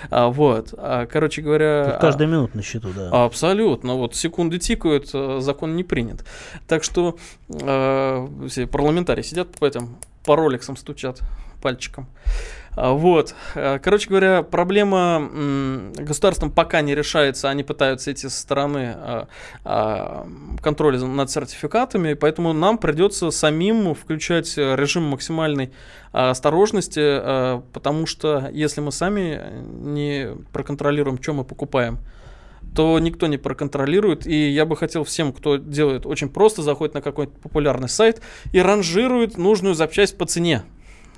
[0.09, 1.91] А, вот, А, короче говоря...
[1.91, 3.09] Тут каждая минута на счету, да.
[3.77, 3.93] А, Абсолютно.
[3.95, 6.25] Вот секунды тикают, э, закон не принят.
[6.67, 7.17] Так что
[7.49, 11.21] э, все парламентарии сидят по этим по роликсам стучат
[11.61, 12.07] пальчиком.
[12.75, 13.35] А, Вот.
[13.55, 15.29] Э, Короче говоря, проблема
[15.95, 18.95] государством пока не решается, они пытаются со стороны
[19.63, 20.27] а,
[20.61, 25.71] контроля над сертификатами, поэтому нам придется самим включать э, режим максимальной
[26.11, 29.41] осторожности, потому что если мы сами
[29.83, 31.99] не проконтролируем, что мы покупаем,
[32.75, 34.27] то никто не проконтролирует.
[34.27, 38.59] И я бы хотел всем, кто делает очень просто, заходит на какой-то популярный сайт и
[38.59, 40.63] ранжирует нужную запчасть по цене.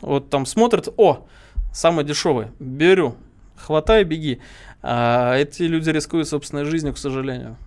[0.02, 1.28] Вот там смотрит, о,
[1.74, 3.16] самое дешевое, беру,
[3.58, 4.40] хватай, беги.
[4.82, 7.58] А эти люди рискуют собственной жизнью, к сожалению.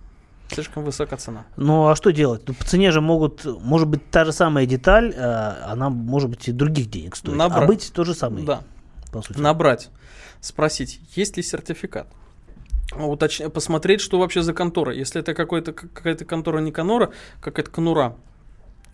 [0.51, 1.45] Слишком высока цена.
[1.57, 2.41] Ну а что делать?
[2.47, 5.19] Ну, по цене же могут, может быть, та же самая деталь, э,
[5.65, 7.39] она может быть и других денег стоит.
[7.39, 8.61] А Набра- быть то же самое, Да.
[9.11, 9.39] по сути.
[9.39, 9.89] Набрать,
[10.41, 12.07] спросить, есть ли сертификат.
[12.97, 13.41] Уточ...
[13.53, 14.93] Посмотреть, что вообще за контора.
[14.93, 18.15] Если это какой-то, какая-то контора не конора, какая-то конура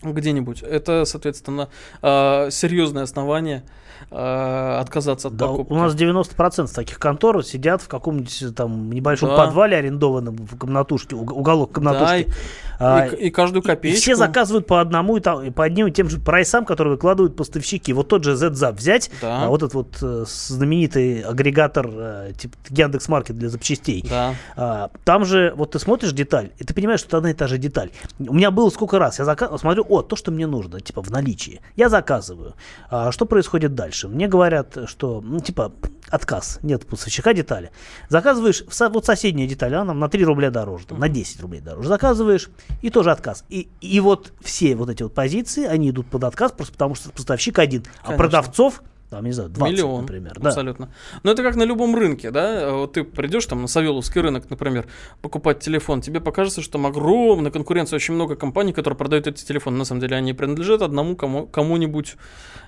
[0.04, 1.70] где-нибудь, это, соответственно,
[2.02, 3.64] э, серьезное основание
[4.12, 5.74] э, отказаться от Да, покупки.
[5.74, 9.36] у нас 90% таких контор сидят в каком-нибудь э, там небольшом Да.
[9.46, 12.30] подвале арендованном в комнатушке, уг- уголок Да, комнатушки.
[12.30, 12.34] и,
[12.82, 14.00] А, и и каждую и копеечку.
[14.02, 17.36] все заказывают по одному и, та- и по одним и тем же прайсам, которые выкладывают
[17.36, 17.92] поставщики.
[17.92, 19.44] Вот тот же ZZAP взять, Да.
[19.44, 24.06] а вот этот вот э, знаменитый агрегатор э, типа Яндекс.Маркет для запчастей.
[24.10, 24.34] Да.
[24.56, 27.48] А, там же, вот ты смотришь деталь, и ты понимаешь, что это одна и та
[27.48, 27.92] же деталь.
[28.18, 31.10] У меня было сколько раз, я зака- смотрю, о, то, что мне нужно, типа в
[31.10, 31.62] наличии.
[31.76, 32.56] Я заказываю.
[32.90, 34.08] А, что происходит дальше?
[34.08, 35.72] Мне говорят, что, ну, типа,
[36.10, 37.72] отказ, нет поставщика детали.
[38.08, 41.62] Заказываешь, в вот соседняя деталь, она нам на 3 рубля дороже, там, на 10 рублей
[41.62, 41.88] дороже.
[41.90, 42.50] Заказываешь,
[42.82, 43.44] и тоже отказ.
[43.50, 47.12] И, и вот все вот эти вот позиции, они идут под отказ, просто потому что
[47.12, 47.84] поставщик один.
[48.02, 48.18] А Конечно.
[48.18, 50.40] продавцов, там, не знаю, 20, Миллион, например.
[50.40, 50.50] Да.
[50.50, 50.90] абсолютно.
[51.24, 52.72] Но это как на любом рынке, да?
[52.72, 54.86] Вот ты придешь там на Савеловский рынок, например,
[55.22, 59.78] покупать телефон, тебе покажется, что там огромная конкуренция, очень много компаний, которые продают эти телефоны.
[59.78, 62.18] На самом деле они принадлежат одному кому- кому-нибудь.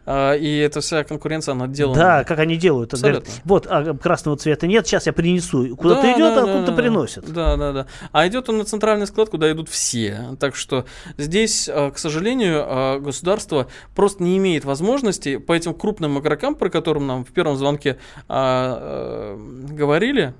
[0.05, 1.95] А, и эта вся конкуренция, она делана.
[1.95, 2.93] Да, как они делают.
[2.93, 5.75] Говорят, вот а, красного цвета нет, сейчас я принесу.
[5.75, 7.31] Куда-то Да, идет, да, а да, куда-то да, приносит.
[7.31, 7.87] Да, да, да.
[8.11, 10.35] А идет он на центральный склад, куда идут все.
[10.39, 10.85] Так что
[11.17, 16.69] здесь, э, к сожалению, э, государство просто не имеет возможности по этим крупным игрокам, про
[16.69, 20.33] которым нам в первом звонке а, э, говорили,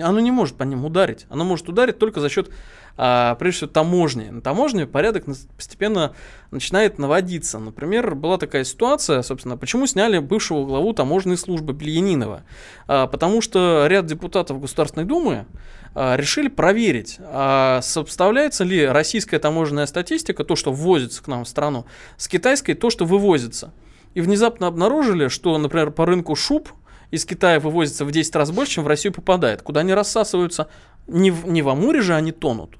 [0.00, 1.26] оно не может по ним ударить.
[1.28, 2.50] Оно может ударить только за счет
[2.96, 4.28] а прежде всего таможни.
[4.30, 5.24] На таможне порядок
[5.56, 6.14] постепенно
[6.50, 7.58] начинает наводиться.
[7.58, 12.42] Например, была такая ситуация, собственно, почему сняли бывшего главу таможенной службы Бельянинова?
[12.86, 15.46] А, потому что ряд депутатов Государственной Думы
[15.94, 21.48] а, решили проверить, а сопоставляется ли российская таможенная статистика, то, что ввозится к нам в
[21.48, 23.72] страну, с китайской, то, что вывозится.
[24.14, 26.68] И внезапно обнаружили, что, например, по рынку шуб
[27.10, 29.62] из Китая вывозится в 10 раз больше, чем в Россию попадает.
[29.62, 30.68] Куда они рассасываются?
[31.06, 32.76] Не в, не в Амуре же они тонут.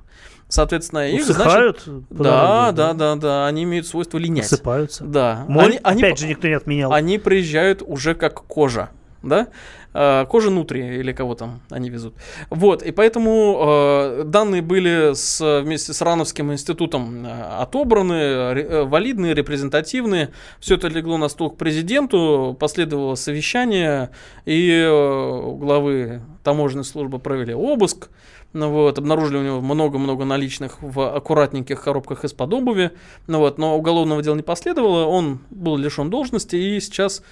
[0.49, 4.47] Соответственно, их, значит, Усыхают по да, да, да, да, они имеют свойство линять.
[4.47, 5.05] Осыпаются.
[5.05, 5.45] Да.
[5.49, 6.93] Моль, Они- они опять же, никто не отменял.
[6.93, 8.91] они приезжают уже как кожа,
[9.23, 9.47] да?
[9.93, 12.15] Э, Кожа нутри или кого там они везут.
[12.49, 18.85] Вот, и поэтому э, данные были с, вместе с Рановским институтом э, отобраны, ре- э,
[18.85, 20.31] валидные, репрезентативные.
[20.61, 24.11] Все это легло на стол к президенту, последовало совещание,
[24.45, 28.11] и э, главы таможенной службы провели обыск.
[28.53, 32.91] Ну вот, обнаружили у него много-много наличных в аккуратненьких коробках из-под обуви.
[33.29, 37.23] Ну вот, но уголовного дела не последовало, он был лишен должности, и сейчас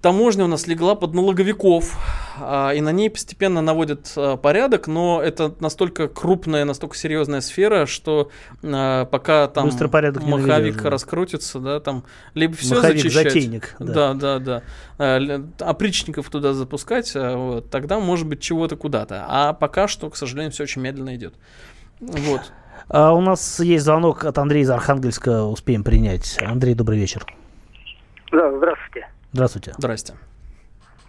[0.00, 1.98] таможня у нас легла под налоговиков,
[2.40, 7.86] а, и на ней постепенно наводят а, порядок, но это настолько крупная, настолько серьезная сфера,
[7.86, 8.30] что
[8.62, 12.04] а, пока там Быстро порядок маховик раскрутится, да, там
[12.34, 14.14] либо все Маховик зачищать, затейник, да.
[14.14, 14.62] да, да,
[14.98, 20.52] да, опричников туда запускать, вот, тогда может быть чего-то куда-то, а пока что, к сожалению,
[20.52, 21.34] все очень медленно идет.
[22.00, 22.52] Вот.
[22.88, 25.44] А у нас есть звонок от Андрея из Архангельска.
[25.44, 26.38] Успеем принять.
[26.40, 27.24] Андрей, добрый вечер.
[28.30, 29.08] Да, здравствуйте.
[29.36, 29.72] Здравствуйте.
[29.76, 30.14] Здрасте.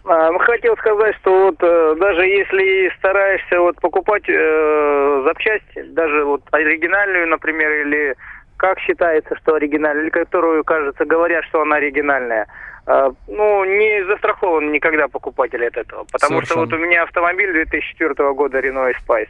[0.03, 6.41] А, хотел сказать, что вот э, даже если стараешься вот покупать э, запчасть, даже вот
[6.51, 8.15] оригинальную, например, или
[8.57, 12.47] как считается, что оригинальная, или которую, кажется, говорят, что она оригинальная,
[12.85, 16.05] э, ну, не застрахован никогда покупатель от этого.
[16.11, 16.65] Потому что Совершенно.
[16.65, 19.29] вот у меня автомобиль 2004 года Renault Spice.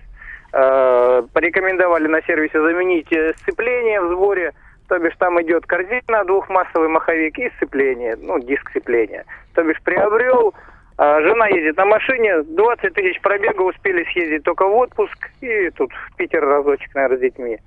[0.53, 4.53] Э, порекомендовали на сервисе заменить э, сцепление в сборе,
[4.87, 9.25] то бишь там идет корзина, двухмассовый маховик и сцепление, ну, диск сцепления.
[9.53, 10.53] То бишь приобрел,
[10.97, 15.91] а, жена ездит на машине, 20 тысяч пробега успели съездить только в отпуск и тут
[15.91, 17.57] в Питер разочек, наверное, с детьми.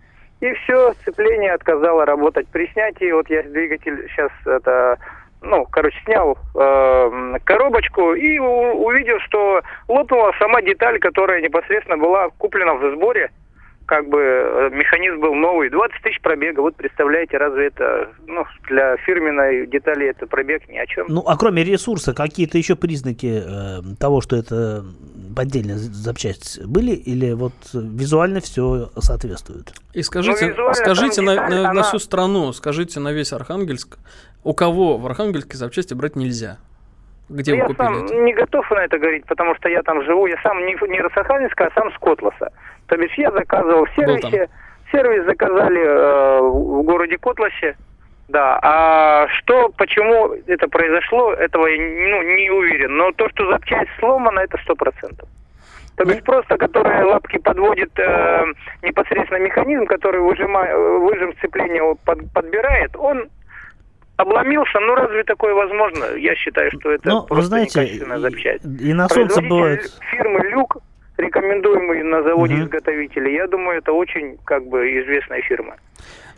[0.41, 3.13] И все, сцепление отказало работать при снятии.
[3.13, 4.99] Вот я двигатель сейчас это,
[5.43, 12.31] ну, короче, снял э, коробочку и у- увидел, что лопнула сама деталь, которая непосредственно была
[12.39, 13.31] куплена в сборе.
[13.91, 16.61] Как бы э, механизм был новый, 20 тысяч пробега.
[16.61, 21.07] Вот представляете, разве это, ну, для фирменной детали это пробег ни о чем?
[21.09, 24.85] Ну, а кроме ресурса, какие-то еще признаки э, того, что это
[25.35, 26.93] поддельная запчасть были?
[26.93, 29.73] Или вот визуально все соответствует?
[29.93, 33.99] И скажите, Ну, скажите на, деталь, на- на она- всю страну, скажите на весь Архангельск,
[34.45, 36.59] у кого в Архангельске запчасти брать нельзя?
[37.31, 38.15] Где Ну, вы я купили сам это?
[38.17, 40.27] не готов на это говорить, потому что я там живу.
[40.27, 42.53] Я сам не, не Росаханинска, а сам с Котласа.
[42.89, 44.49] То бишь я заказывал в сервисе.
[44.91, 47.77] Сервис заказали э, в городе Котласе.
[48.29, 52.97] Да, а что, почему это произошло, этого я ну, не уверен.
[52.97, 55.29] Но то, что запчасть сломана, это сто процентов.
[55.97, 56.13] То Ну.
[56.13, 58.45] бишь просто, которая лапки подводит э,
[58.83, 63.29] непосредственно механизм, который выжима, э, выжим сцепления под- подбирает, он
[64.21, 64.79] обломился.
[64.81, 66.17] Ну разве такое возможно?
[66.17, 68.65] Я считаю, что это Ну, вы просто знаете, некачественная и, запчасть.
[68.65, 69.93] и на солнце бывает...
[70.11, 70.77] фирмы Люк,
[71.17, 72.65] рекомендуемый на заводе Мгм.
[72.65, 75.77] изготовителей, я думаю, это очень как бы известная фирма.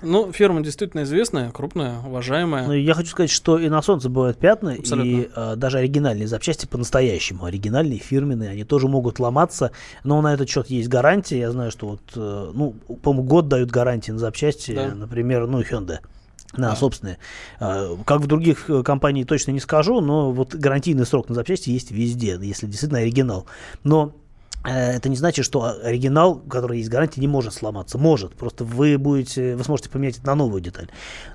[0.05, 2.67] Ну, фирма действительно известная, крупная, уважаемая.
[2.67, 5.09] Ну, я хочу сказать, что и на солнце бывают пятна, Абсолютно.
[5.09, 9.71] и э, даже оригинальные запчасти по-настоящему, оригинальные, фирменные, они тоже могут ломаться,
[10.03, 11.39] но на этот счет есть гарантия.
[11.39, 14.89] Я знаю, что вот, э, ну, по-моему, год дают гарантии на запчасти, Да.
[14.93, 15.99] например, ну, Hyundai.
[16.53, 16.77] На Да.
[16.77, 17.19] собственные.
[17.61, 21.71] А, Как в других э, компаниях точно не скажу, но вот гарантийный срок на запчасти
[21.71, 23.47] есть везде, если действительно оригинал.
[23.85, 24.13] Но
[24.65, 27.97] э, это не значит, что оригинал, который есть гарантия, не может сломаться.
[27.97, 28.35] Может.
[28.35, 30.89] Просто вы будете, вы сможете поменять это на новую деталь.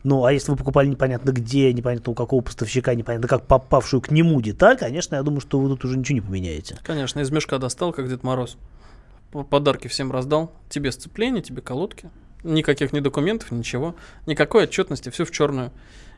[0.03, 4.11] Ну, а если вы покупали непонятно где, непонятно у какого поставщика, непонятно как попавшую к
[4.11, 6.77] нему деталь, конечно, я думаю, что вы тут уже ничего не поменяете.
[6.83, 8.57] Конечно, из мешка достал, как Дед Мороз.
[9.49, 10.51] Подарки всем раздал.
[10.69, 12.09] Тебе сцепление, тебе колодки.
[12.43, 13.95] Никаких ни документов, ничего.
[14.25, 15.71] Никакой отчетности, все в черную.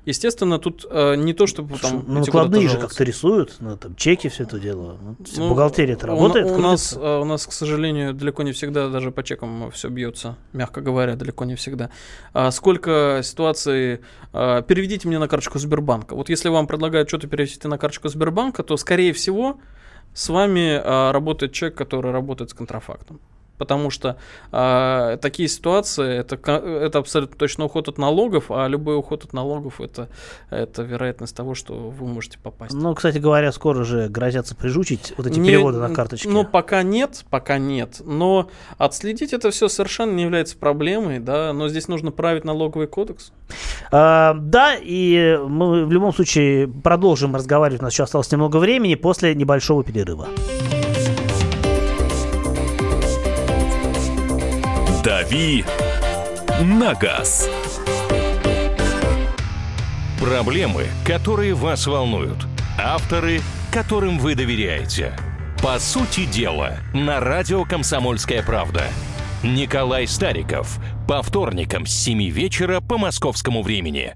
[0.06, 2.06] Естественно, тут э, не то, чтобы там...
[2.08, 4.98] ну, накладные же как-то рисуют, ну, там, чеки, все это дело.
[5.02, 6.48] Ну, Ну, бухгалтерия это у- работает.
[6.48, 7.00] У, нас, крутится.
[7.00, 11.16] э, у нас, к сожалению, далеко не всегда даже по чекам все бьется, мягко говоря,
[11.16, 11.90] далеко не всегда.
[12.34, 14.00] А сколько ситуаций...
[14.34, 16.16] э, переведите мне на карточку Сбербанка.
[16.16, 19.60] Вот если вам предлагают что-то перевести на карточку Сбербанка, то, скорее всего,
[20.14, 23.20] с вами э, работает человек, который работает с контрафактом.
[23.60, 24.18] Потому что
[24.54, 29.82] э, такие ситуации это, это абсолютно точно уход от налогов, а любой уход от налогов
[29.82, 30.08] это,
[30.50, 32.74] это вероятность того, что вы можете попасть.
[32.74, 36.30] Ну, кстати говоря, скоро же грозятся прижучить вот эти не, переводы на карточке.
[36.30, 38.02] Ну, пока нет, пока нет.
[38.04, 43.34] Но отследить это все совершенно не является проблемой, да, но здесь нужно править налоговый кодекс.
[43.92, 47.82] А, да, и мы в любом случае продолжим разговаривать.
[47.82, 50.30] У нас еще осталось немного времени после небольшого перерыва.
[55.30, 55.64] «Дави
[56.60, 57.48] на газ».
[60.20, 62.48] Проблемы, которые вас волнуют.
[62.80, 65.14] Авторы, которым вы доверяете.
[65.62, 68.86] По сути дела, на радио «Комсомольская правда».
[69.44, 70.80] Николай Стариков.
[71.08, 74.16] По вторникам с 7 вечера по московскому времени.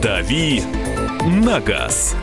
[0.00, 0.62] «Дави
[1.24, 2.14] на газ».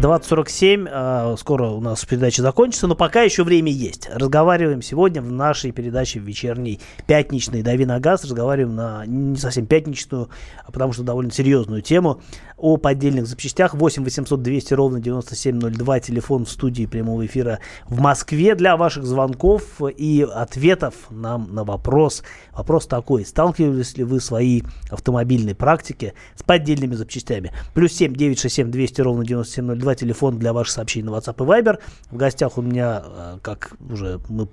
[0.00, 4.10] 20.47, э, скоро у нас передача закончится, но пока еще время есть.
[4.12, 8.22] Разговариваем сегодня в нашей передаче вечерней пятничной «Дави на газ».
[8.22, 10.28] Разговариваем на не совсем пятничную,
[10.66, 12.20] а потому что довольно серьезную тему
[12.56, 13.74] о поддельных запчастях.
[13.74, 19.80] 8 800 200 ровно 9702, телефон в студии прямого эфира в Москве для ваших звонков
[19.96, 22.22] и ответов нам на вопрос.
[22.52, 27.52] Вопрос такой, сталкивались ли вы в своей автомобильной практике с поддельными запчастями?
[27.74, 31.78] Плюс 7 967 200 ровно 9702, телефон для ваших сообщений на WhatsApp и Viber.
[32.10, 34.48] В гостях у меня, э, как уже мы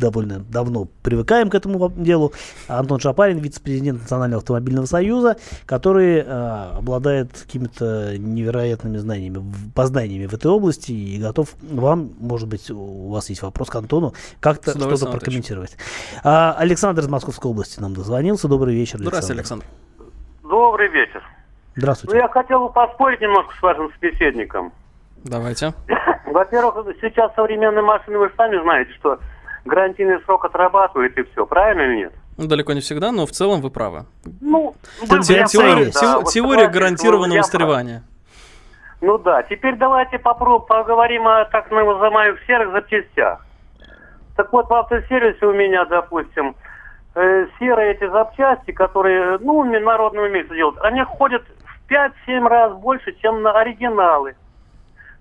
[0.00, 2.32] довольно давно привыкаем к этому делу.
[2.66, 5.36] Антон Шапарин, вице-президент Национального автомобильного союза,
[5.66, 6.22] который э,
[6.78, 9.40] обладает какими-то невероятными знаниями,
[9.74, 14.14] познаниями в этой области и готов вам, может быть, у вас есть вопрос к Антону,
[14.40, 15.76] как-то что-то прокомментировать.
[16.24, 18.48] А, Александр из Московской области нам дозвонился.
[18.48, 19.10] Добрый вечер, Александр.
[19.10, 19.66] Здравствуйте, Александр.
[20.42, 21.22] Добрый вечер.
[21.76, 22.16] Здравствуйте.
[22.16, 24.72] Ну, я хотел бы поспорить немножко с вашим собеседником.
[25.24, 25.74] Давайте.
[26.26, 29.18] Во-первых, сейчас современные машины, вы сами знаете, что
[29.64, 32.12] гарантийный срок отрабатывает и все, правильно или нет?
[32.36, 34.06] Ну, далеко не всегда, но в целом вы правы.
[34.40, 38.02] Ну, вы, теория, да, теория вот гарантированного устаревания.
[39.00, 43.44] Ну да, теперь давайте попробуем поговорим о так называемых серых запчастях.
[44.36, 46.54] Так вот, в автосервисе у меня, допустим,
[47.14, 53.12] э, серые эти запчасти, которые, ну, народным умеют делать, они ходят в 5-7 раз больше,
[53.20, 54.36] чем на оригиналы.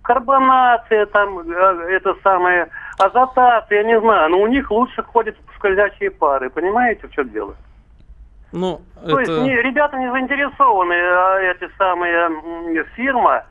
[0.04, 2.70] Карбонация там, э, это самое,
[3.00, 6.50] азотат, я не знаю, но у них лучше ходят скользящие пары.
[6.50, 7.56] Понимаете, в чем дело?
[8.52, 9.32] Ну, То это...
[9.32, 13.44] есть не, ребята не заинтересованы, а эти самые фирма,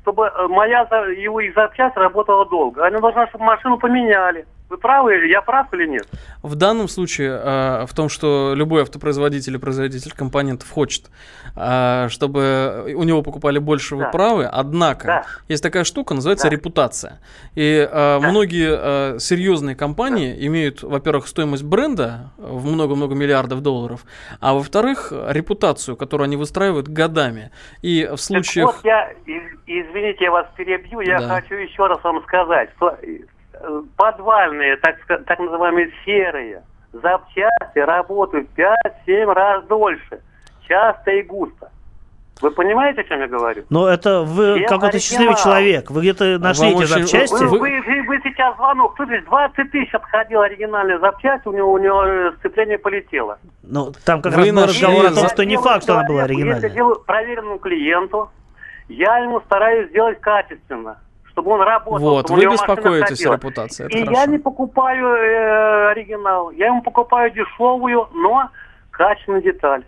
[0.00, 0.80] чтобы э, моя
[1.16, 2.84] его их запчасть работала долго.
[2.84, 4.46] Они должны, чтобы машину поменяли.
[4.72, 6.08] Вы правы, я прав или нет?
[6.42, 11.10] В данном случае э, в том, что любой автопроизводитель и производитель компонентов хочет,
[11.54, 14.06] э, чтобы у него покупали больше, да.
[14.06, 14.46] вы правы.
[14.46, 15.22] Однако да.
[15.46, 16.56] есть такая штука, называется да.
[16.56, 17.20] репутация.
[17.54, 18.26] И э, да.
[18.26, 20.46] многие э, серьезные компании да.
[20.46, 24.06] имеют, во-первых, стоимость бренда в много-много миллиардов долларов,
[24.40, 27.50] а во-вторых, репутацию, которую они выстраивают годами.
[27.82, 28.68] И в случаях...
[28.68, 29.12] Так вот я,
[29.66, 31.28] извините, я вас перебью, я да.
[31.28, 32.96] хочу еще раз вам сказать, что
[33.96, 40.20] подвальные, так, так называемые серые запчасти работают 5-7 раз дольше,
[40.68, 41.70] часто и густо.
[42.40, 43.64] Вы понимаете, о чем я говорю?
[43.70, 45.90] Но это вы какой-то счастливый человек.
[45.92, 47.02] Вы где-то нашли Вам эти очень...
[47.06, 47.44] запчасти?
[47.44, 48.94] Вы, вы, вы, вы сейчас звонок.
[48.94, 53.38] Кто здесь 20 тысяч отходил оригинальная запчасть, у него, у него э, сцепление полетело.
[53.62, 56.24] Ну, там как вы раз был разговор о том, что не факт, что она была
[56.24, 56.62] оригинальной.
[56.62, 58.30] Если делаю проверенному клиенту,
[58.88, 60.98] я ему стараюсь сделать качественно
[61.32, 61.98] чтобы он работал.
[61.98, 63.86] Вот, вы беспокоитесь о репутации.
[63.88, 64.20] и хорошо.
[64.20, 68.50] я не покупаю э, оригинал, я ему покупаю дешевую, но
[68.90, 69.84] качественную деталь.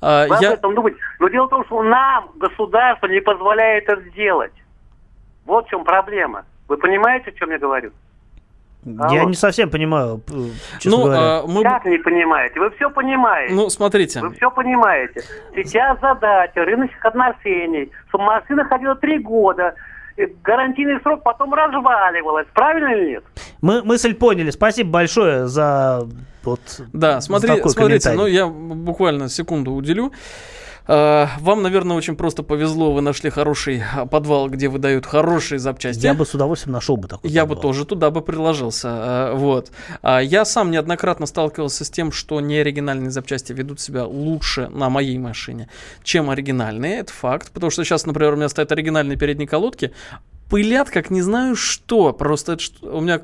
[0.00, 0.50] А, вы я...
[0.50, 0.98] об этом думаете.
[1.18, 4.52] Но дело в том, что нам государство не позволяет это сделать.
[5.44, 6.44] Вот в чем проблема.
[6.68, 7.92] Вы понимаете, о чем я говорю?
[8.84, 10.20] Я не совсем понимаю,
[10.78, 11.20] честно ну, говоря.
[11.20, 11.62] А, мы...
[11.62, 12.60] Как не понимаете?
[12.60, 13.54] Вы все понимаете.
[13.54, 14.20] Ну, смотрите.
[14.20, 15.22] Вы все понимаете.
[15.54, 19.74] Сейчас задача рыночных отношений, чтобы машина ходила три года,
[20.42, 22.46] гарантийный срок потом разваливалась.
[22.54, 23.24] Правильно или нет?
[23.60, 24.50] Мы мысль поняли.
[24.50, 26.06] Спасибо большое за
[26.44, 26.60] вот
[26.92, 30.12] Да, смотри, смотрите, ну я буквально секунду уделю.
[30.90, 36.02] А, вам, наверное, очень просто повезло, вы нашли хороший а, подвал, где выдают хорошие запчасти.
[36.02, 37.56] Я бы с удовольствием нашел бы такой Я подвал.
[37.56, 38.88] бы тоже туда бы приложился.
[38.90, 39.70] А, вот.
[40.02, 45.68] Я сам неоднократно сталкивался с тем, что неоригинальные запчасти ведут себя лучше на моей машине,
[46.02, 47.00] чем оригинальные.
[47.00, 47.50] Это факт.
[47.52, 49.92] Потому что сейчас, например, у меня стоят оригинальные передние колодки,
[50.48, 52.14] пылят как не знаю что.
[52.14, 53.20] Просто это, у меня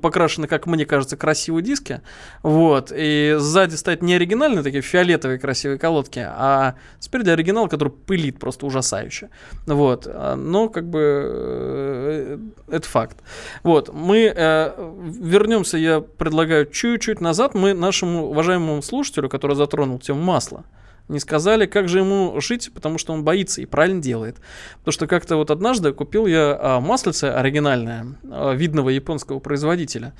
[0.00, 2.00] покрашены, как мне кажется, красивые диски.
[2.42, 2.92] Вот.
[2.94, 8.66] И сзади стоят не оригинальные такие фиолетовые красивые колодки, а спереди оригинал, который пылит просто
[8.66, 9.30] ужасающе.
[9.66, 10.06] Вот.
[10.06, 13.18] А, Но как бы э, это факт.
[13.62, 13.92] Вот.
[13.92, 17.54] Мы э, вернемся, я предлагаю, чуть-чуть назад.
[17.54, 20.64] Мы нашему уважаемому слушателю, который затронул тему масла,
[21.08, 24.36] не сказали, как же ему жить, потому что он боится и правильно делает.
[24.78, 30.14] Потому что как-то вот однажды купил я а, маслице оригинальное, а, видного японского производителя.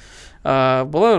[0.44, 1.18] А, была,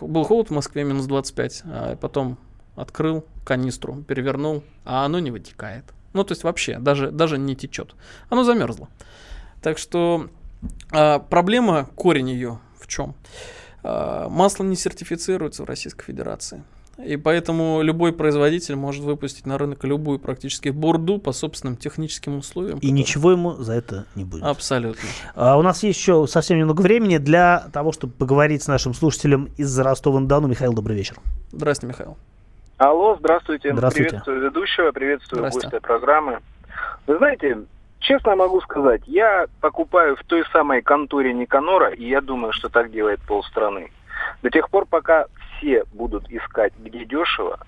[0.00, 2.38] был холод в Москве, минус 25, а потом
[2.76, 5.84] открыл канистру, перевернул, а оно не вытекает.
[6.12, 7.94] Ну, то есть вообще, даже, даже не течет.
[8.28, 8.88] Оно замерзло.
[9.62, 10.28] Так что
[10.90, 13.14] проблема, корень ее в чем?
[13.82, 16.62] Масло не сертифицируется в Российской Федерации.
[17.04, 22.78] И поэтому любой производитель может выпустить на рынок любую практически бурду по собственным техническим условиям.
[22.78, 24.42] И которые- ничего ему за это не будет.
[24.42, 25.08] Абсолютно.
[25.36, 29.48] А у нас есть еще совсем немного времени для того, чтобы поговорить с нашим слушателем
[29.56, 30.48] из Ростова-на-Дону.
[30.48, 31.16] Михаил, добрый вечер.
[31.52, 32.16] Здравствуйте, Михаил.
[32.78, 33.72] Алло, здравствуйте.
[33.72, 34.10] Здравствуйте.
[34.10, 36.40] Приветствую ведущего, приветствую гостя программы.
[37.06, 37.58] Вы знаете,
[38.00, 42.90] честно могу сказать, я покупаю в той самой конторе Никанора, и я думаю, что так
[42.90, 43.90] делает полстраны.
[44.42, 45.26] До тех пор, пока
[45.58, 47.58] все будут искать, где дешево.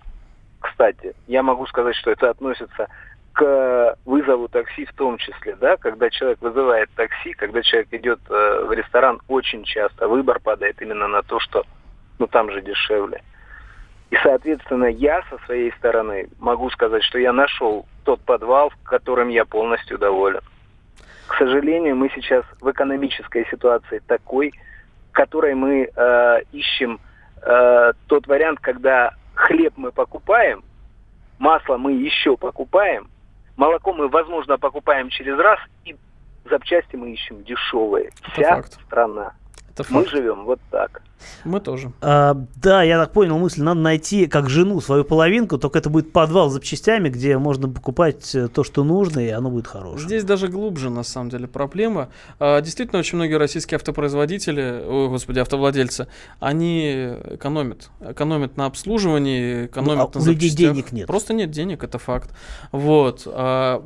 [0.61, 2.89] Кстати, я могу сказать, что это относится
[3.33, 8.65] к вызову такси в том числе, да, когда человек вызывает такси, когда человек идет э,
[8.65, 11.65] в ресторан, очень часто выбор падает именно на то, что
[12.19, 13.23] ну там же дешевле.
[14.11, 19.45] И, соответственно, я со своей стороны могу сказать, что я нашел тот подвал, которым я
[19.45, 20.41] полностью доволен.
[21.29, 24.53] К сожалению, мы сейчас в экономической ситуации такой,
[25.11, 26.99] в которой мы э, ищем
[27.43, 30.63] э, тот вариант, когда хлеб мы покупаем,
[31.39, 33.09] масло мы еще покупаем,
[33.57, 35.97] молоко мы, возможно, покупаем через раз, и
[36.49, 38.07] запчасти мы ищем дешевые.
[38.23, 38.73] Это Вся факт.
[38.87, 39.33] страна.
[39.73, 40.09] Это Мы факт.
[40.11, 41.03] живем вот так.
[41.45, 41.93] Мы тоже.
[42.01, 43.63] А, да, я так понял мысль.
[43.63, 48.35] Надо найти как жену свою половинку, только это будет подвал с запчастями, где можно покупать
[48.35, 50.07] э, то, что нужно, и оно будет хорошее.
[50.07, 52.09] Здесь даже глубже, на самом деле, проблема.
[52.39, 56.07] А, Действительно, очень многие российские автопроизводители, ой, господи, автовладельцы,
[56.39, 56.91] они
[57.31, 57.91] экономят.
[58.01, 60.75] Экономят на обслуживании, экономят а на у людей запчастях.
[60.75, 61.07] денег нет.
[61.07, 62.31] Просто нет денег, это факт.
[62.73, 63.23] Вот.
[63.27, 63.85] А,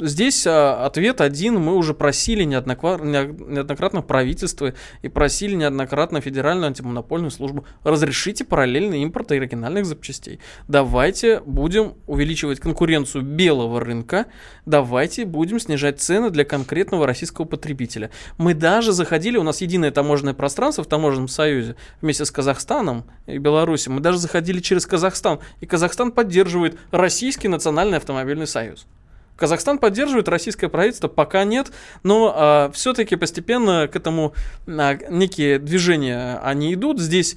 [0.00, 1.60] Здесь а, ответ один.
[1.60, 4.72] Мы уже просили неоднократно правительство
[5.02, 7.64] и просили неоднократно Федеральную антимонопольную службу.
[7.82, 10.40] Разрешите параллельный импорт оригинальных запчастей.
[10.68, 14.26] Давайте будем увеличивать конкуренцию белого рынка.
[14.66, 18.10] Давайте будем снижать цены для конкретного российского потребителя.
[18.36, 23.38] Мы даже заходили, у нас единое таможенное пространство в таможенном союзе вместе с Казахстаном и
[23.38, 23.92] Беларусью.
[23.92, 25.40] Мы даже заходили через Казахстан.
[25.60, 28.86] И Казахстан поддерживает Российский национальный автомобильный союз.
[29.38, 31.70] Казахстан поддерживает российское правительство, пока нет,
[32.02, 34.34] но все-таки постепенно к этому
[34.66, 36.98] а, некие движения они идут.
[37.00, 37.36] Здесь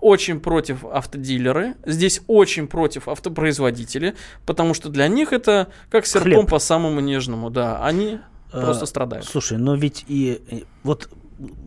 [0.00, 6.50] очень против автодилеры, здесь очень против автопроизводители, потому что для них это как серпом Хлеб.
[6.50, 8.18] по самому нежному, да, они
[8.52, 9.24] А, просто страдают.
[9.26, 11.08] Слушай, но ведь и э, вот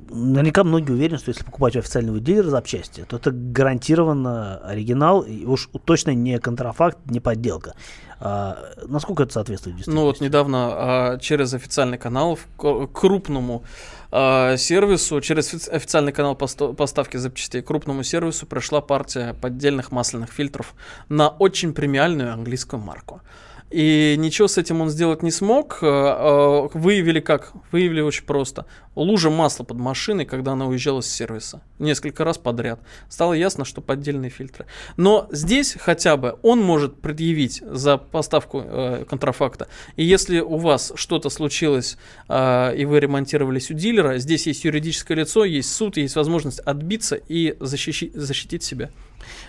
[0.09, 5.45] наверняка многие уверены, что если покупать у официального дилера запчасти, то это гарантированно оригинал, и
[5.45, 7.75] уж точно не контрафакт, не подделка.
[8.21, 8.57] А,
[8.87, 10.23] насколько это соответствует Ну вот действительности?
[10.23, 13.63] недавно а, через официальный канал к- крупному
[14.11, 20.31] а, сервису, через офи- официальный канал посто- поставки запчастей крупному сервису пришла партия поддельных масляных
[20.33, 20.73] фильтров
[21.07, 23.21] на очень премиальную английскую марку.
[23.69, 25.79] И ничего с этим он сделать не смог.
[25.81, 27.53] А, а, Выявили как?
[27.71, 28.65] Выявили очень просто.
[28.95, 31.61] Лужа масла под машиной, когда она уезжала с сервиса.
[31.77, 32.79] Несколько раз подряд.
[33.09, 34.65] Стало ясно, что поддельные фильтры.
[34.97, 39.67] Но здесь хотя бы он может предъявить за поставку э, контрафакта.
[39.95, 41.97] И если у вас что-то случилось,
[42.27, 47.15] э, и вы ремонтировались у дилера, здесь есть юридическое лицо, есть суд, есть возможность отбиться
[47.15, 48.89] и защищи- защитить себя.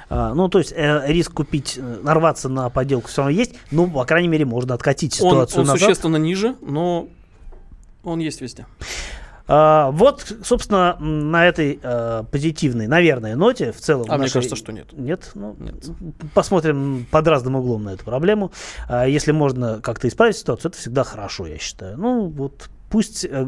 [0.09, 3.87] А, ну, то есть э, риск купить, э, нарваться на подделку все равно есть, но,
[3.87, 5.81] по крайней мере, можно откатить Он, ситуацию он назад.
[5.81, 7.09] существенно ниже, но
[8.05, 8.67] он есть везде.
[9.53, 14.07] А, вот, собственно, на этой э, позитивной, наверное, ноте в целом.
[14.09, 14.93] А мне нашей- кажется, что нет.
[14.93, 15.75] Нет, ну, Нет.
[16.35, 18.53] посмотрим под разным углом на эту проблему.
[18.89, 21.99] А, если можно как-то исправить ситуацию, это всегда хорошо, я считаю.
[21.99, 23.47] Ну, вот пусть, э,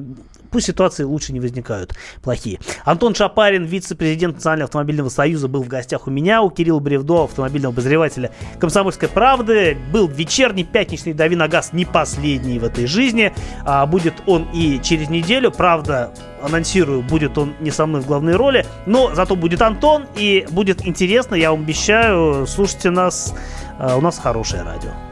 [0.51, 2.61] пусть ситуации лучше не возникают плохие.
[2.84, 7.72] Антон Шапарин, вице-президент Национального автомобильного союза, был в гостях у меня, у Кирилла Бревдо, автомобильного
[7.72, 9.76] обозревателя «Комсомольской правды».
[9.93, 13.32] Был вечерний пятничный «Дави на газ» не последний в этой жизни.
[13.64, 15.51] А, будет он и через неделю.
[15.51, 20.47] Правда, анонсирую, будет он не со мной в главной роли, но зато будет Антон, и
[20.51, 22.47] будет интересно, я вам обещаю.
[22.47, 23.34] Слушайте нас,
[23.78, 25.12] а, у нас хорошее радио.